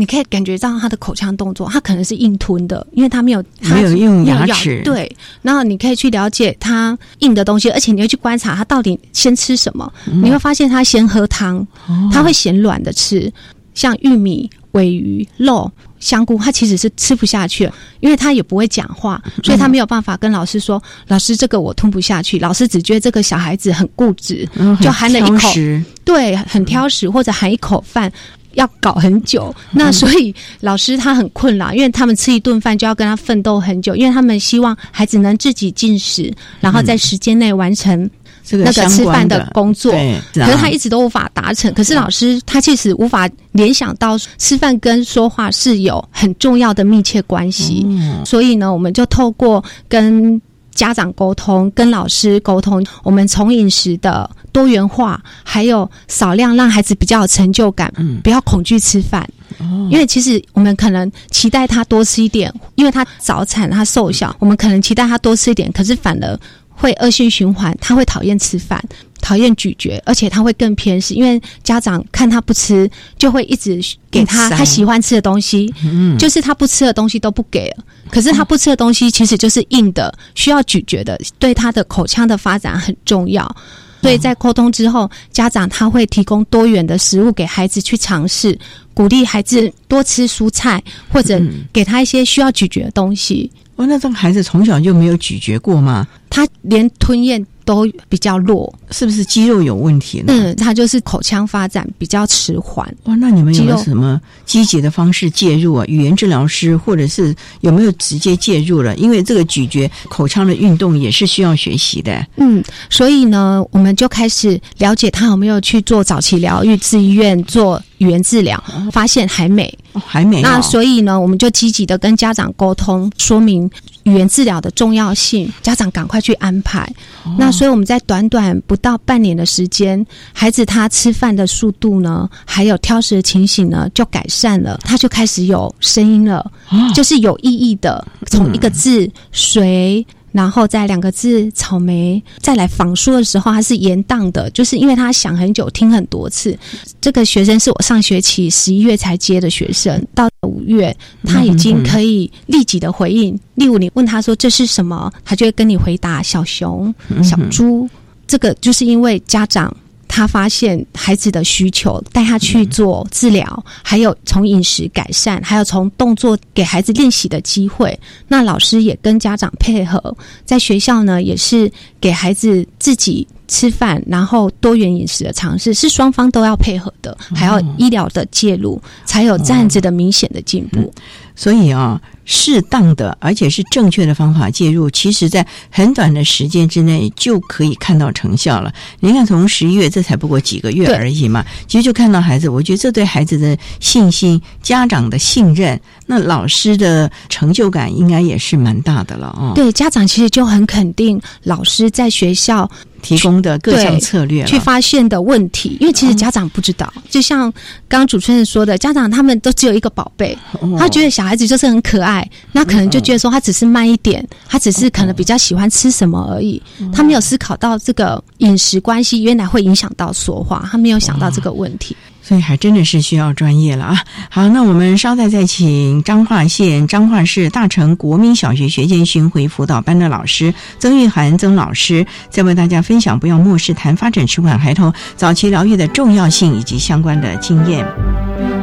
[0.00, 5.10] 你可以感觉到他的口腔动作，他可能是硬吞的，因为他没有他没有用牙齿对，
[5.42, 9.92] 然后你可以去了解他硬的东西，而且你会去观察他到底先吃什么。
[10.06, 11.58] 嗯你会发现他先喝汤，
[11.88, 13.32] 哦他会嫌软的吃，
[13.74, 28.12] 像玉米、尾鱼、肉、香菇，他其实是吃不下去，因为他也不会讲话，所以他没有办法跟老师说：“老师，这个我吞不下去。”老师只觉得这个小孩子很固执，嗯就含了一口，食对，很挑食，或者含一口饭。
[28.54, 38.08] 要搞很久，那所以老师他很困扰，因为他们吃一顿饭就要跟他奋斗很久，因为他们希望孩子能自己进食，然后在时间内完成
[38.44, 39.50] 这个那个吃饭的的。
[39.52, 39.92] 工作。
[39.92, 41.72] 对，可是他一直都无法达成。
[41.74, 48.24] 可是老师他确实无法联想到吃饭跟说话是有很重要的密切关系，嗯。
[48.24, 50.40] 所以呢，我们就透过跟
[50.78, 58.20] 家长沟通、跟老师沟通，我们从饮食的多元化，还有少量让孩子比较有成就感，嗯。
[58.22, 59.28] 不要恐惧吃饭。
[59.58, 59.88] 哦。
[59.90, 66.38] 因为其实我们可能期待他多吃一点，因为他早产他瘦小，我们可能期待他多吃一点，可是反而
[66.68, 68.80] 会恶性循环，他会讨厌吃饭，
[69.28, 73.78] 讨厌咀嚼，而且他会更偏食，因为家长看他不吃，就会一直
[74.10, 77.84] 给他他喜欢吃的东西，嗯就是他不吃的东西都不给了。
[78.08, 83.54] 可是他不吃的东西其实就是硬的，需要咀嚼的，对他的口腔的发展很重要。
[84.00, 88.58] 所以在沟通之后，家长他会提供多元的食物给孩子去尝试，
[88.94, 93.52] 鼓励孩子多吃蔬菜，或者嗯给他一些需要咀嚼的东西。
[93.76, 96.08] 哦，那这个孩子从小就没有咀嚼过吗？
[96.30, 100.32] 他连吞咽都比较弱，是不是肌肉有问题呢？
[100.34, 102.88] 嗯，他就是口腔发展比较迟缓。
[103.04, 105.84] 哇，那你们有没有什么积极的方式介入啊？
[105.86, 108.96] 语言治疗师或者是有没有直接介入了？
[108.96, 112.26] 因为这个咀嚼口腔的运动也是需要学习的。
[112.38, 119.78] 嗯，所以呢，我们就开始了解他有没有去做早期疗愈、自医院做语言治疗，发现还没。
[119.92, 120.42] 哦、还没。
[120.42, 123.70] 那所以呢，我们就积极的跟家长沟通，说明
[124.02, 126.82] 语言治疗的重要性，家长赶快去安排。
[127.24, 136.38] 哦那所以我们在短短不到半年的时间，孩子他吃饭的速度呢，还有挑食的情形呢，就改善了，他就开始有声音了，
[136.70, 140.06] 哦就是有意义的，从一个字水。
[140.38, 146.56] 然后在两个字草莓，再来仿说的时候，他是延宕的，就是因为他想很久，听很多次。
[147.00, 153.36] 这个学生是我上学期十一月才接的学生，到五月他已经可以立即的回应。
[153.56, 157.90] 例如你问他说这是什么，他就会跟你回答小熊、小猪。
[158.28, 159.76] 这个就是因为家长。
[160.08, 167.96] 他发现孩子的需求，带他去做治疗，还有从饮食改善，还有从动作给孩子练习的机会。
[168.26, 180.92] 那老师也跟家长配合，在学校呢也是给孩子自己吃饭，然后多元饮食的尝试，是双方都要配合的，还要医疗的介入，才有这样子的明显的进步。
[181.34, 188.72] 所以啊，适当的而且是正确的方法介入，其实在很短的时间之内就可以看到成效了。
[188.98, 199.52] 你看，从十一月这才不过几个月而已嘛，其实就看到孩子，我觉得这对孩子的信心、家长的信任，那老师的成就感应该也是蛮大的了啊、哦。
[199.54, 202.68] 对，家长其实就很肯定老师在学校。
[203.02, 207.50] 提供的各项策略去发现的问题，因为其实家长不知道，哦、就像
[207.88, 221.96] 刚刚主持人说的，家长他们都只有一个宝贝，哦、他觉得小孩子就是很可爱，那可能就觉得说他只是慢一点，他只是可能比较喜欢吃什么而已，哦、他没有思考到这个饮食关系原来会影响到说话，他没有想到这个问题。
[222.28, 224.04] 所以还真的是需要专业了啊！
[224.28, 238.57] 好，那我们稍待再请彰化县彰化市大成国民小学学前巡回辅导班的老师曾玉涵曾老师，再为大家分享不要漠视谈发展迟缓孩童早期疗愈的重要性以及相关的经验。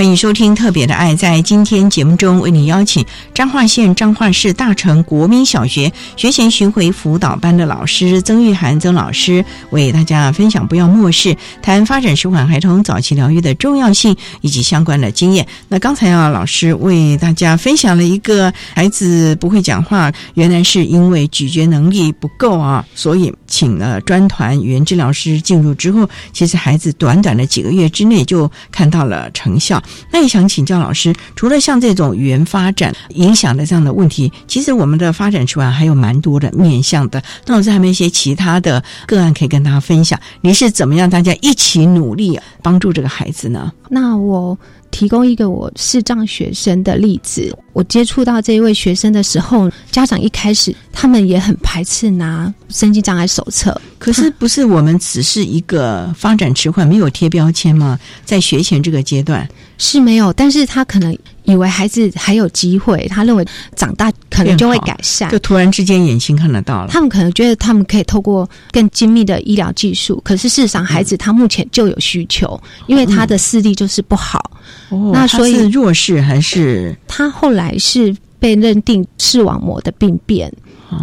[0.00, 1.12] 欢迎收听《特别的爱》。
[1.18, 15.46] 在今天节目中，为你邀请彰化县彰化市大成国民小学学前巡回辅导班的老师曾玉涵曾老师，为大家分享“不要漠视”谈发展迟缓孩童早期疗愈的重要性以及相关的经验。
[15.68, 23.30] 那刚才啊，老师为大家分享了一个孩子不会讲话，原来是因为咀嚼能力不够啊，所以
[23.60, 29.82] 请了专团语言治疗师进入之后，其实孩子短短的几个月之内就看到了成效。
[30.10, 37.22] 那也想请教老师，除了像这种语言发展影响的这样的问题，其实我们的发展之外还有蛮多的面向的。
[37.44, 40.18] 那老师还有没一些其他的个案可以跟大家分享？
[40.40, 43.70] 你是怎么样大家一起努力帮助这个孩子呢？
[43.90, 44.56] 那我
[44.90, 47.54] 提供一个我视障学生的例子。
[47.74, 53.78] 我接触到这一位学生的时候，家长一开始他们也很排斥拿身心障碍手册。
[53.98, 57.98] 可是不是我们只是一个发展迟缓，没有贴标签吗？
[58.24, 59.46] 在学前这个阶段
[59.76, 63.46] 是没有，但是他可能以为孩子还有机会，他认为
[63.76, 66.88] 长大可能就会改善，就突然之间眼睛看得到了。
[66.88, 74.50] 他们可能觉得他们可以透过更精密的医疗技术，可是事实上孩子他目前就有需求，因为他的视力就是不好。
[74.88, 80.52] 哦，那所以是弱势还是他后来是被认定视网膜的病变。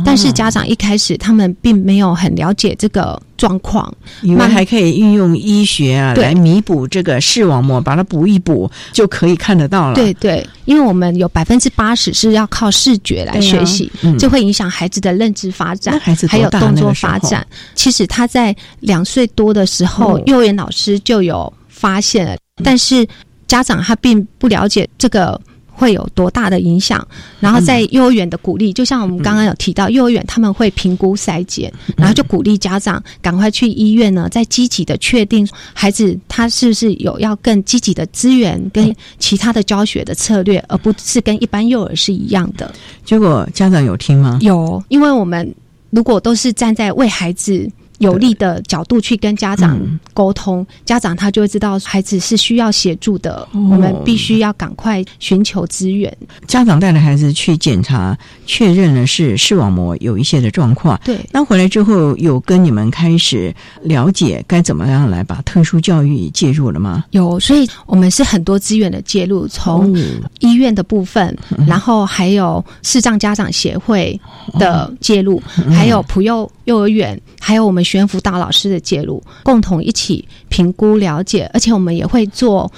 [0.04, 3.90] 但是家长一开始他们并没有很了解这个状况，
[4.22, 9.96] 以为还可以运用医学啊对来弥补这个视网膜，把它补一补就可以看得到了。
[9.96, 17.48] 对对，因为我们有百分之八十是要靠视觉来学习，对啊嗯这会影响孩子的认知发展那，孩子还有动作发展。
[17.74, 23.08] 其实他在两岁多的时候，哦幼儿园老师就有发现了，但是
[23.48, 25.40] 家长他并不了解这个。
[25.78, 27.08] 会有多大的影响？
[27.40, 42.74] 然后在幼儿园的鼓励，就像我们刚刚有提到，幼儿园他们会评估筛检，然后就鼓励家长赶快去医院呢，再积极的确定孩子他是不是有要更积极的资源跟其他的教学的策略，而不是跟一般幼儿是一样的。
[43.06, 44.40] 结果家长有听吗？
[44.42, 45.54] 有，因为我们
[45.92, 47.70] 如果都是站在为孩子
[48.00, 50.00] 有利的角度去跟家长嗯。
[50.14, 53.70] 沟通，家长他就会知道孩子是需要协助的，哦。
[53.72, 56.16] 我们必须要赶快寻求资源。
[56.48, 61.00] 家长带着孩子去检查，确认了是视网膜有一些的状况。
[61.04, 67.06] 对，那回来之后，有跟你们开始了解该怎么样来把特殊教育介入了吗？
[67.12, 70.30] 有，所以我们是很多资源的介入，从哦。
[70.40, 71.38] 医院的部分，
[71.68, 74.20] 然后还有视障家长协会
[74.58, 82.72] 的介入，还有普幼幼儿园，还有我们学员辅导老师的介入，共同一起评估了解，而且我们也会做。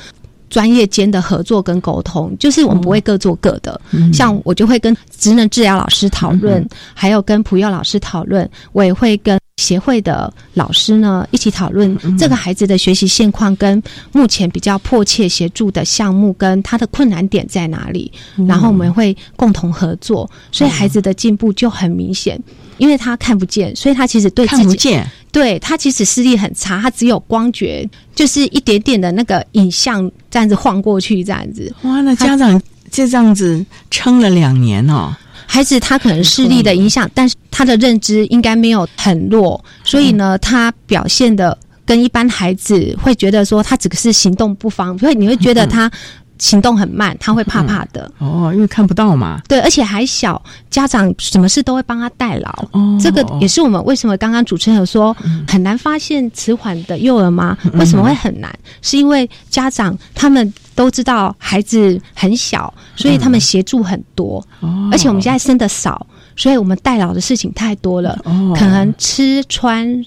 [0.50, 3.80] 专业间的合作跟沟通，就是我们不会各做各的。
[4.12, 13.82] 像我就会跟职能治疗老师讨论，还有跟普幼老师讨论，我也会跟协会的老师呢一起讨论这个孩子的学习现况跟
[14.14, 18.12] 目前比较迫切协助的项目跟他的困难点在哪里，
[18.48, 22.42] 然后我们会共同合作，所以孩子的进步就很明显。
[22.78, 27.86] 因为他看不见，所以他其实对自己看不见，对他其实视力很差，他只有光觉，
[28.16, 31.70] 就是一点点的那个影像这样子晃过去，这样子。
[31.82, 32.00] 哇！
[32.00, 32.58] 那家长
[32.90, 35.14] 就这样子撑了两年哦。
[35.52, 45.90] 孩子他可能视力的影响，但是他的认知应该没有很弱，所以呢，他表现的跟一般孩子会觉得说他只是行动不方，所以你会觉得他
[46.38, 48.10] 行动很慢，他会怕怕的。
[48.20, 49.42] 哦，因为看不到嘛。
[49.48, 50.40] 对，而且还小，
[50.70, 52.50] 家长什么事都会帮他代劳。
[52.72, 57.58] 哦，这个也是我们为什么刚刚主持人有说很难发现迟缓的幼儿吗？
[57.74, 58.54] 为什么会很难？
[58.84, 64.88] 是因为家长他们都知道孩子很小，所以他们协助很多，哦。
[64.90, 66.08] 而且我们现在生的少，
[66.38, 68.56] 所以我们代劳的事情太多了，哦。
[68.58, 70.02] 可能吃穿。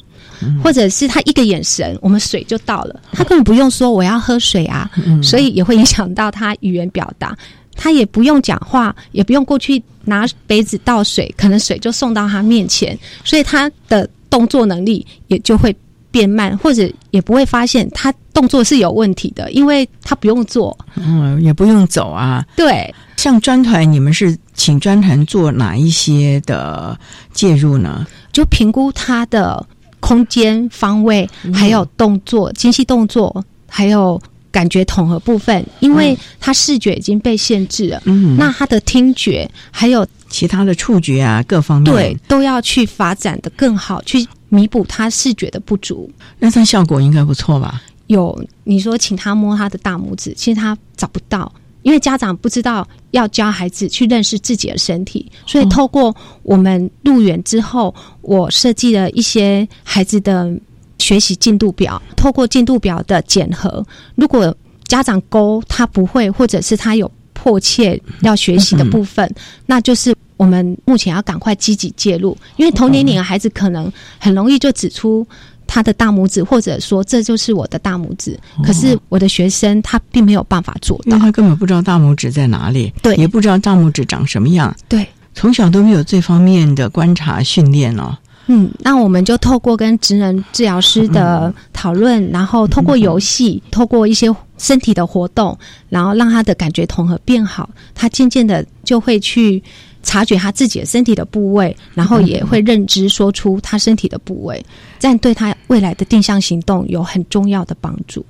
[0.60, 4.90] 或者是他一个眼神，我们水就到了，他根本不用说我要喝水啊，
[5.22, 7.36] 所以也会影响到他语言表达。
[7.76, 15.72] 他也不用讲话，也不用过去拿杯子倒水，可能水就送到他面前，所以他的动作能力也就会
[16.12, 20.78] 变慢，或者也不会发现他动作是有问题的，因为他不用做。
[20.94, 22.46] 嗯，也不用走啊。
[22.54, 26.96] 对，像专团，你们是请专团做哪一些的
[27.32, 28.06] 介入呢？
[28.30, 29.66] 就评估他的
[29.98, 46.10] 空间方位，还有动作、精细动作，还有感觉统合部分，因为他视觉已经被限制了，嗯，那他的听觉还有其他的触觉啊，各方面对，都要去发展的更好，去弥补他视觉的不足。
[46.38, 47.82] 那它效果应该不错吧？
[48.08, 51.50] 有你说请他摸他的大拇指，其实他找不到，
[51.80, 60.54] 因为家长不知道要教孩子去认识自己的身体，所以透过我们入园之后，我设计了一些孩子的
[60.98, 63.82] 学习进度表，透过进度表的检核，
[64.14, 69.34] 如果家长勾他不会，或者是他有迫切要学习的部分，
[69.64, 75.26] 那就是我们目前要赶快积极介入，因为同年龄的孩子可能很容易就指出。
[75.64, 88.14] 他的大拇指，或者说这就是我的大拇指，可是我的学生他并没有办法做到，因为他根本不知道大拇指在哪里，对，也不知道大拇指长什么样，对，从小都没有这方面的观察训练哦。
[88.48, 94.28] 嗯，那我们就透过跟职能治疗师的讨论，然后透过游戏，透过一些
[94.58, 95.58] 身体的活动，
[95.88, 99.62] 然后让他的感觉统合变好，他渐渐的就会去。
[100.02, 104.64] 察觉他自己的身体的部位，然后也会认知说出他身体的部位，
[104.98, 108.24] 这样对他未来的定向行动有很重要的帮助。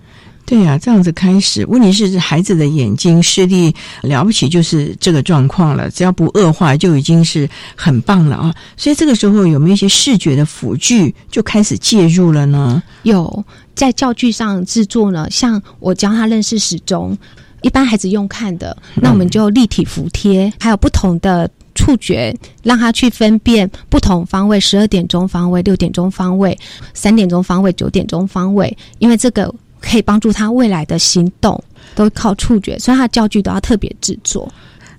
[0.45, 5.89] 对呀，这样子开始，问题是孩子的眼睛视力了不起，就是这个状况了。
[5.89, 8.55] 只要不恶化，就已经是很棒了啊！
[8.77, 12.83] 所以这个时候有没有一些视觉的辅具就开始介入了呢？
[13.05, 13.45] 有，
[13.77, 17.17] 在教具上制作呢，像我教他认识时钟，
[17.63, 21.49] 一般孩子用看的，那我们就立体服贴，还有不同的。
[21.75, 26.59] 触觉让他去分辨不同方位，十二点钟方位、六点钟方位、
[26.95, 31.63] 三点钟方位、九点钟方位，因为这个可以帮助他未来的行动
[31.95, 34.51] 都靠触觉，所以他的教具都要特别制作。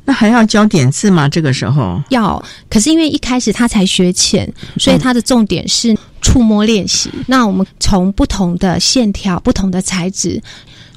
[0.05, 1.29] 那还要教点字吗？
[1.29, 7.09] 这个时候要，可是因为一开始他才学浅，所以他的重点是触摸练习。
[7.25, 10.41] 那我们从不同的线条、不同的材质，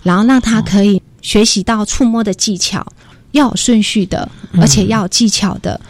[0.03, 2.85] 然后让他可以学习到触摸的技巧。
[3.37, 4.29] 要有顺序的，
[4.61, 5.81] 而且要有技巧的，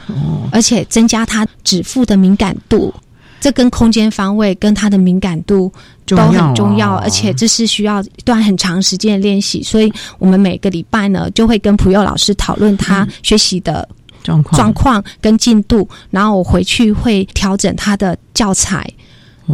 [0.52, 2.92] 而且增加他指腹的敏感度。
[3.38, 5.70] 这跟空间方位跟他的敏感度
[6.06, 9.62] 都很重要，而且这是需要一段很长时间的练习。
[9.62, 13.86] 所以我们每个礼拜呢，就会跟普佑老师讨论他学习的
[14.24, 18.84] 状况、状况跟进度，然后我回去会调整他的教材。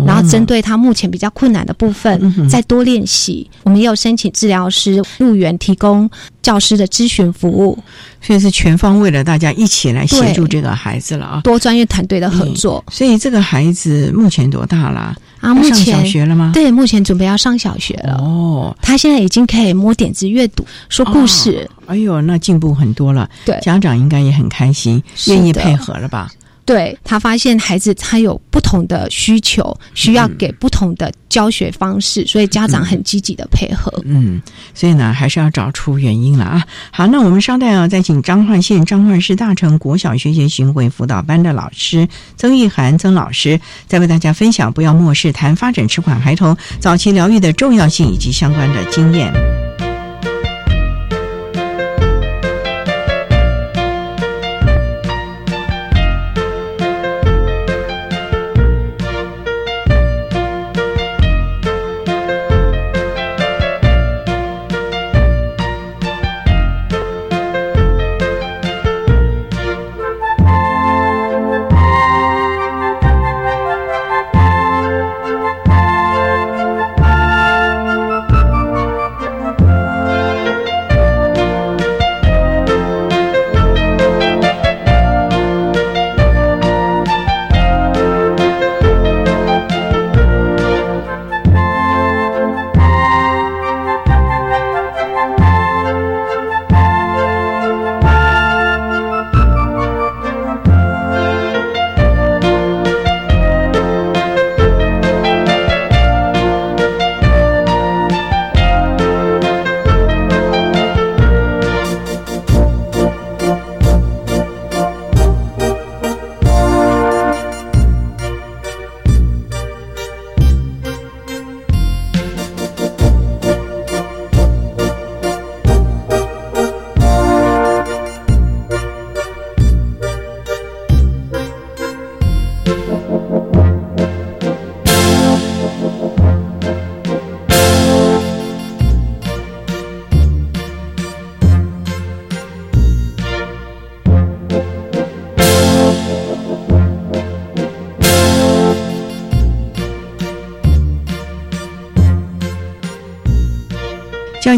[0.07, 3.49] 然后针对他目前比较困难的部分，再多练习。
[3.65, 6.09] 我们也有申请治疗师入园，提供
[6.41, 7.79] 教师的咨询服务，
[8.21, 11.41] 所以是全方位的，大家一起来协助这个孩子了啊！
[11.43, 12.83] 多专业团队的合作。
[12.91, 15.15] 所以这个孩子目前多大了？
[15.41, 16.53] 啊，目前小学了吗？
[16.55, 18.15] 对，目前准备要上小学了。
[18.15, 21.69] 哦，他现在已经可以摸点子、阅读、说故事。
[21.87, 23.29] 哎呦，那进步很多了。
[23.45, 26.31] 对，家长应该也很开心，愿意配合了吧？
[26.65, 33.93] 对他发现孩子他有不同的需求，需要给不同的教学方式，所以家长很积极的配合。
[34.05, 34.41] 嗯，
[34.73, 36.65] 所以呢，还是要找出原因了啊。
[36.91, 49.33] 好，那我们稍待啊，再请彰化县彰化市大成国小学前巡回辅导班的老师曾玉涵曾老师，再为大家分享不要漠视谈发展迟缓孩童早期疗愈的重要性以及相关的经验。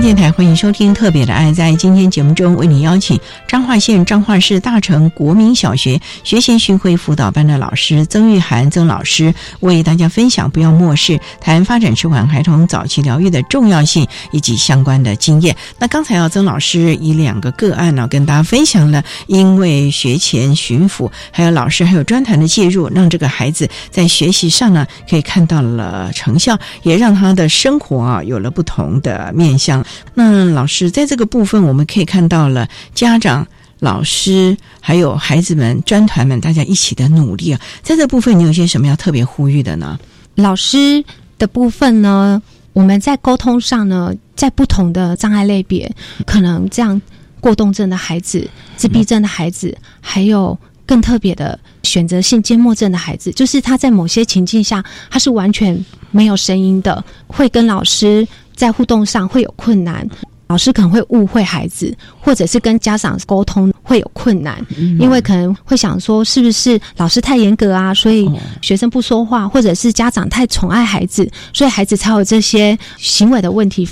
[0.05, 1.51] 电台欢迎收听《特别的爱》。
[1.55, 15.57] 在今天节目中，为你邀请彰化县彰化市大成国民小学学前巡回辅导班的老师曾玉涵曾老师，为大家分享不要漠视谈发展迟缓孩童早期疗愈的重要性以及相关的经验。
[15.79, 29.83] 那刚才啊，曾老师以两个个案呢，跟大家分享了，因为学前巡抚，还有老师还有专团的介入，让这个孩子在学习上呢，可以看到了成效，也让他的生活啊有了不同的面向。
[30.15, 33.47] 那老师在这个部分，我们可以看到了家长、
[33.81, 37.61] 老师还有孩子们、专团们大家一起的努力啊。
[37.83, 39.99] 在这部分，你有些什么要特别呼吁的呢？
[40.37, 41.05] 老师
[41.39, 42.43] 的部分呢，
[42.73, 45.91] 我们在沟通上呢，在不同的障碍类别，
[46.27, 47.01] 可能这样
[47.41, 60.09] 过动症的孩子、自闭症的孩子，还有更特别的选择性缄默症的孩子，就是他在某些情境下，他是完全没有声音的，会跟老师在互动上会有困难。
[60.47, 64.65] 老师可能会误会孩子，或者是跟家长沟通会有困难，
[65.01, 68.31] 因为可能会想说是不是老师太严格啊，所以
[68.61, 73.89] 学生不说话，或者是家长太宠爱孩子，所以孩子才有这些行为的问题。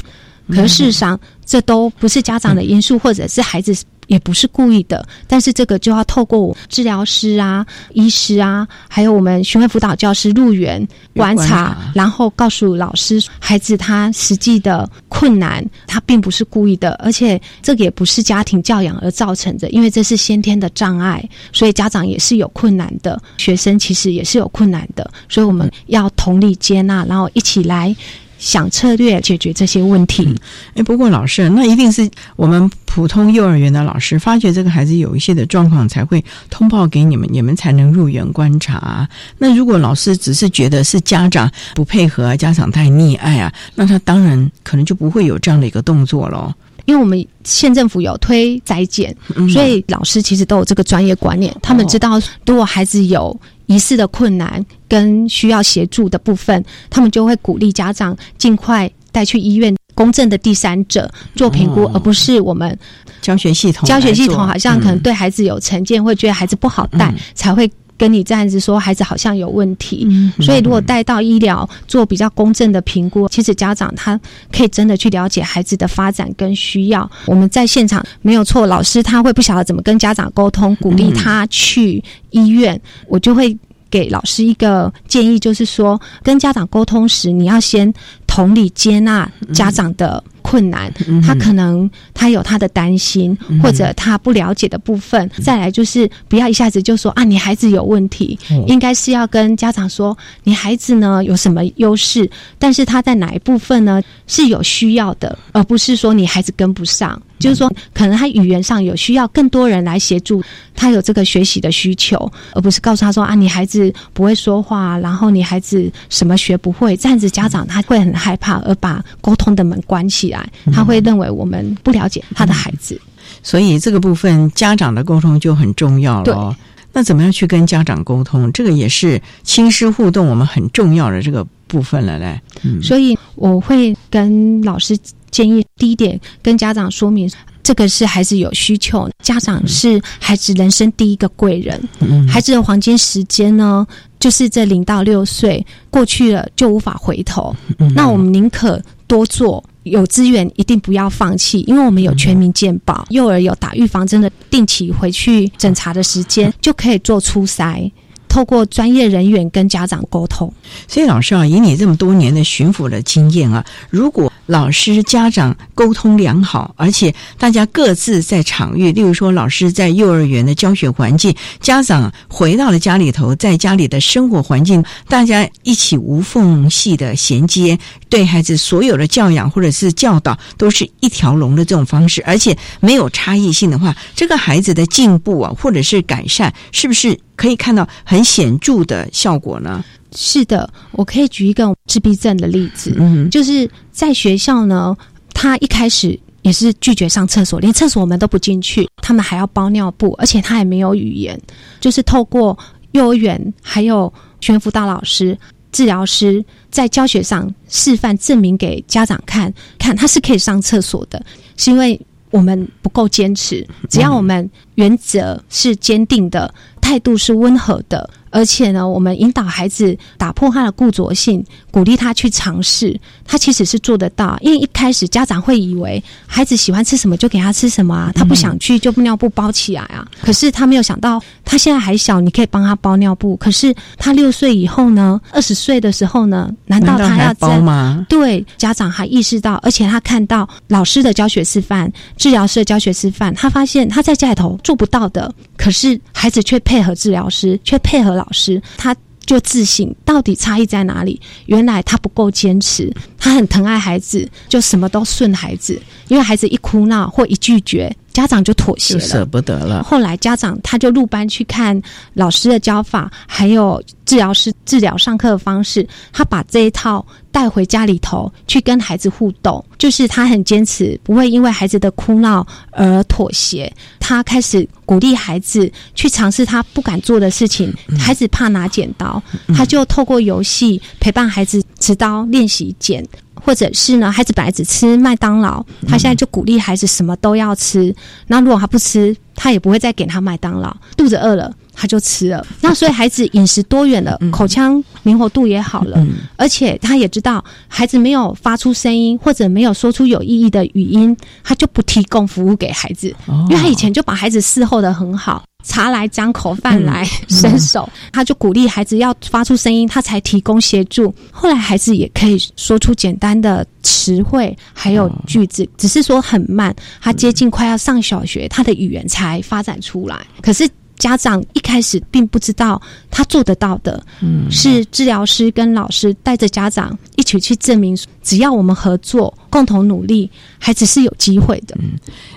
[0.48, 3.74] 可是事实上，这都不是家长的因素，或者是孩子。
[4.08, 7.64] 也不是故意的，但是这个就要透过治疗师啊、
[7.94, 27.94] 医师啊，还有我们巡回辅导教师入园观察，然后告诉老师孩子他实际的困难，他并不是故意的，而且这个也不是家庭教养而造成的，因为这是先天的障碍，所以家长也是有困难的，学生其实也是有困难的，所以我们要同理接纳，然后一起来。
[28.42, 30.28] 想策略解决这些问题。
[30.74, 39.08] 哎，不过老师，那一定是我们普通幼儿园的老师发觉这个孩子有一些的状况，才会通报给你们，你们才能入园观察。
[39.38, 46.52] 那如果老师只是觉得是家长不配合，家长太溺爱啊，那他当然可能就不会有这样的一个动作喽。
[46.84, 49.16] 因为我们县政府有推摘检，
[49.52, 53.40] 所以老师其实都有这个专业观念，他们知道如果孩子有。
[53.72, 62.78] 疑似的困难跟需要协助的部分，他们就会鼓励家长尽快带去医院公正的第三者做评估，而不是我们
[63.22, 63.88] 教学系统。
[63.88, 67.70] 教学系统好像可能对孩子有成见，会觉得孩子不好带，才会
[68.02, 70.08] 跟你这样子说孩子好像有问题。
[70.40, 77.08] 所以如果带到医疗做比较公正的评估，其实家长他可以真的去了解孩子的发展跟需要。
[77.26, 83.56] 我们在现场没有错，老师他会不晓得怎么跟家长沟通，鼓励他去医院，我就会。
[83.92, 87.92] 给老师一个建议，就是说，跟家长沟通时，你要先
[88.26, 90.24] 同理接纳家长的。
[90.52, 90.92] 困难，
[91.26, 95.30] 他可能他有他的担心，或者他不了解的部分。
[95.42, 107.18] 再来就是不要一下子就说啊，你孩子有问题，应该是要跟家长说，你孩子呢有什么优势，但是他在哪一部分呢是有需要的，而不是说你孩子跟不上。
[107.42, 110.42] 就是说，可能他语言上有需要更多人来协助，
[110.74, 120.48] 他有这个学习的需求，而不是告诉他说啊，你孩子不会说话，然后你孩子什么学不会，这样子家长他会很害怕，而把沟通的门关起来。
[120.72, 123.00] 他会认为我们不了解他的孩子，
[123.42, 126.56] 所以这个部分家长的沟通就很重要了。
[126.94, 128.52] 那怎么样去跟家长沟通？
[128.52, 132.38] 这个也是亲师互动我们很重要的这个部分了嘞。
[132.62, 134.96] 嗯所以我会跟老师
[135.32, 137.28] 建议，第一点跟家长说明，
[137.64, 141.80] 这个是孩子有需求，家长是孩子人生第一个贵人。
[142.28, 143.84] 孩子的黄金时间呢，
[144.20, 147.52] 就是这零到六岁过去了就无法回头。
[147.96, 149.64] 那我们宁可多做。
[149.84, 157.90] 有资源一定不要放弃，因为我们有全民健保，幼儿有打预防针的定期回去检查的时间，就可以做初筛。
[158.32, 160.50] 透过专业人员跟家长沟通。
[160.88, 177.78] 所以老师啊，以你这么多年的巡抚的经验啊，如果老师家长沟通良好，而且大家各自在场域，例如说老师在幼儿园的教学环境，家长回到了家里头，在家里的生活环境，大家一起无缝隙的衔接，
[178.08, 187.18] 对孩子所有的教养或者是教导都是一条龙的这种方式，而且没有差异性的话，这个孩子的进步啊，或者是改善，是不是？
[187.42, 189.84] 可以看到很显著的效果呢。
[190.14, 194.96] 是的，我可以举一个自闭症的例子，嗯，就是在学校呢，
[195.34, 201.36] 他一开始也是拒绝上厕所，连厕所门都不进去，他们还要包尿布，而且他也没有语言，
[201.80, 202.56] 就是透过
[202.92, 205.36] 幼儿园还有全辅导老师、
[205.72, 211.20] 治疗师在教学上示范证明给家长看，看他是可以上厕所的，
[211.56, 212.00] 是因为
[212.32, 216.52] 我们不够坚持，只要我们原则是坚定的。
[216.80, 218.10] 态度是温和的。
[218.32, 224.36] 而且呢，我们引导孩子打破他的固着性，鼓励他去尝试，他其实是做得到。
[224.40, 230.04] 因为一开始家长会以为孩子喜欢吃什么就给他吃什么啊，他不想去就尿布包起来啊。
[230.22, 233.36] 可是他没有想到，他现在还小，你可以帮他包尿布。
[233.36, 238.06] 可是他六岁以后呢，二十岁的时候呢，难道他要包吗？
[238.08, 248.94] 对，家长还意识到，而且他看到老师的教学示范、治疗师的教学示范，他发现他在家里头做不到的，可是孩子却配合治疗师，却配合老老师，他
[249.24, 251.20] 就自省到底差异在哪里？
[251.46, 259.82] 原来他不够坚持，他很疼爱孩子，就什么都顺孩子，因为孩子一哭闹或一拒绝，家长就妥协了，舍不得了。
[259.82, 261.80] 后来家长他就入班去看
[262.14, 273.72] 老师的教法，还有治疗师治疗上课的方式，他把这一套带回家里头去跟孩子互动，就是他很坚持，不会因为孩子的哭闹而妥协。
[273.98, 279.22] 他开始鼓励孩子去尝试他不敢做的事情，孩子怕拿剪刀，
[279.54, 283.06] 他就透过游戏陪伴孩子持刀练习剪。
[283.34, 287.94] 或者是呢，孩子本来只吃麦当劳，他现在就鼓励孩子什么都要吃。
[288.28, 290.76] 那如果他不吃，他也不会再给他麦当劳。
[290.96, 292.44] 肚子饿了，他就吃了。
[292.60, 296.04] 那所以孩子饮食多元了，口腔灵活度也好了，
[296.36, 303.14] 而且他也知道，孩子没有发出声音或者没有说出有意义的语音，他就不提供服务给孩子，
[303.48, 305.42] 因为他以前就把孩子伺候的很好。
[305.64, 311.14] 茶来张口，饭来 伸手，他就鼓励孩子要发出声音，他才提供协助。
[311.30, 316.74] 后来孩子也可以说出简单的词汇，还有句子，只是说很慢。
[317.00, 320.26] 他接近快要上小学，他的语言才发展出来。
[320.40, 320.68] 可是
[321.02, 322.80] 家长一开始并不知道
[323.10, 324.00] 他做得到的，
[324.48, 331.76] 是治疗师跟老师带着家长一起去证明，只要我们合作，共同努力，孩子是有机会的。
[331.80, 331.92] 嗯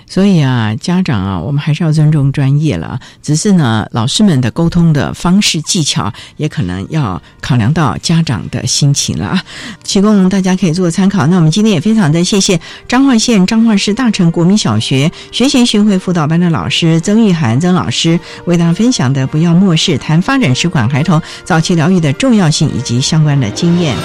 [0.08, 2.96] 所以啊，家长啊，我们还是要尊重专业了。
[3.20, 9.36] 只是呢，老师们的沟通的方式技巧，也可能要考量到家长的心情了，
[9.82, 11.26] 提供大家可以做参考。
[11.26, 23.96] 那我们今天也非常的谢谢彰化县彰化市大成国民小学学前巡回辅导班的老师曾玉涵曾老师为大家分享的“不要漠视谈发展迟缓孩童早期疗愈的重要性”以及相关的经验。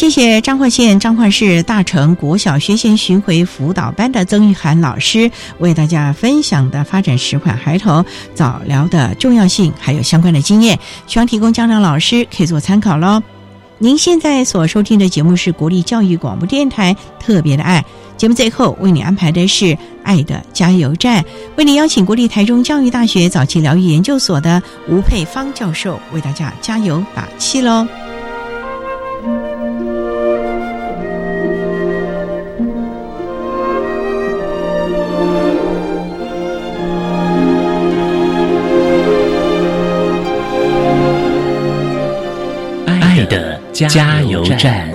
[0.00, 8.02] 谢谢彰化县彰化市大成国小学前巡回辅导班的曾玉涵老师为大家分享的发展十款孩童
[8.34, 13.22] 早疗的重要性，还有相关的经验，希望提供家长老师可以做参考喽。
[13.76, 17.84] 您现在所收听的节目是国立教育广播电台特别的爱
[18.16, 21.22] 节目，最后为你安排的是爱的加油站，
[21.56, 27.86] 为你邀请国立台中教育大学早期疗愈研究所的吴佩芳教授为大家加油打气喽。
[43.88, 44.90] 加油站。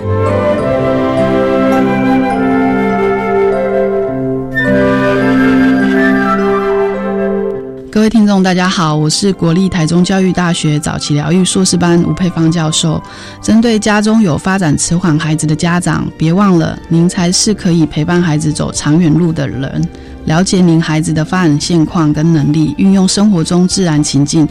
[7.90, 13.02] 各位听众，大家好，我是国立台中教育大学早期疗愈硕士班吴佩芳教授。
[13.42, 19.82] 针对家中有发展迟缓孩子的家长，别忘了，您才是可以陪伴孩子走长远路的人。
[20.26, 24.46] 了解您孩子的发展现况跟能力，运用生活中自然情境。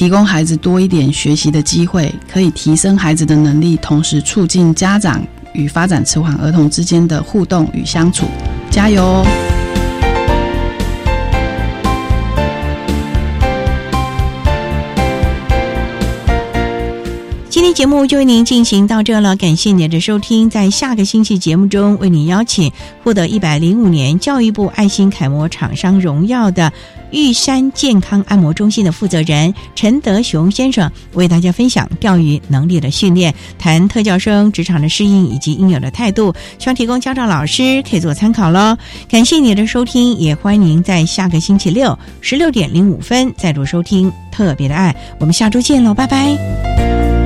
[0.00, 5.22] 提供孩子多一点学习的机会，可以提升孩子的能力，同时促进家长
[5.52, 8.24] 与发展迟缓儿童之间的互动与相处。
[8.70, 9.59] 加油哦！
[17.70, 20.50] 天节目就为您进行到这了，感谢您的收听。
[20.50, 22.72] 在下个星期节目中，为您邀请
[23.04, 26.72] 获得一百零五年教育部爱心楷模厂商荣耀的。
[27.12, 38.76] 玉山健康按摩中心的负责人陈德雄先生为大家分享钓鱼能力的训练，谈特教生职场的适应以及应有的态度，希望提供家长老师可以做参考喽。
[39.08, 44.92] 感谢你的收听，也欢迎您在下个星期六十六点零五分再度收听特别的爱。
[45.20, 47.19] 我们下周见喽，拜拜。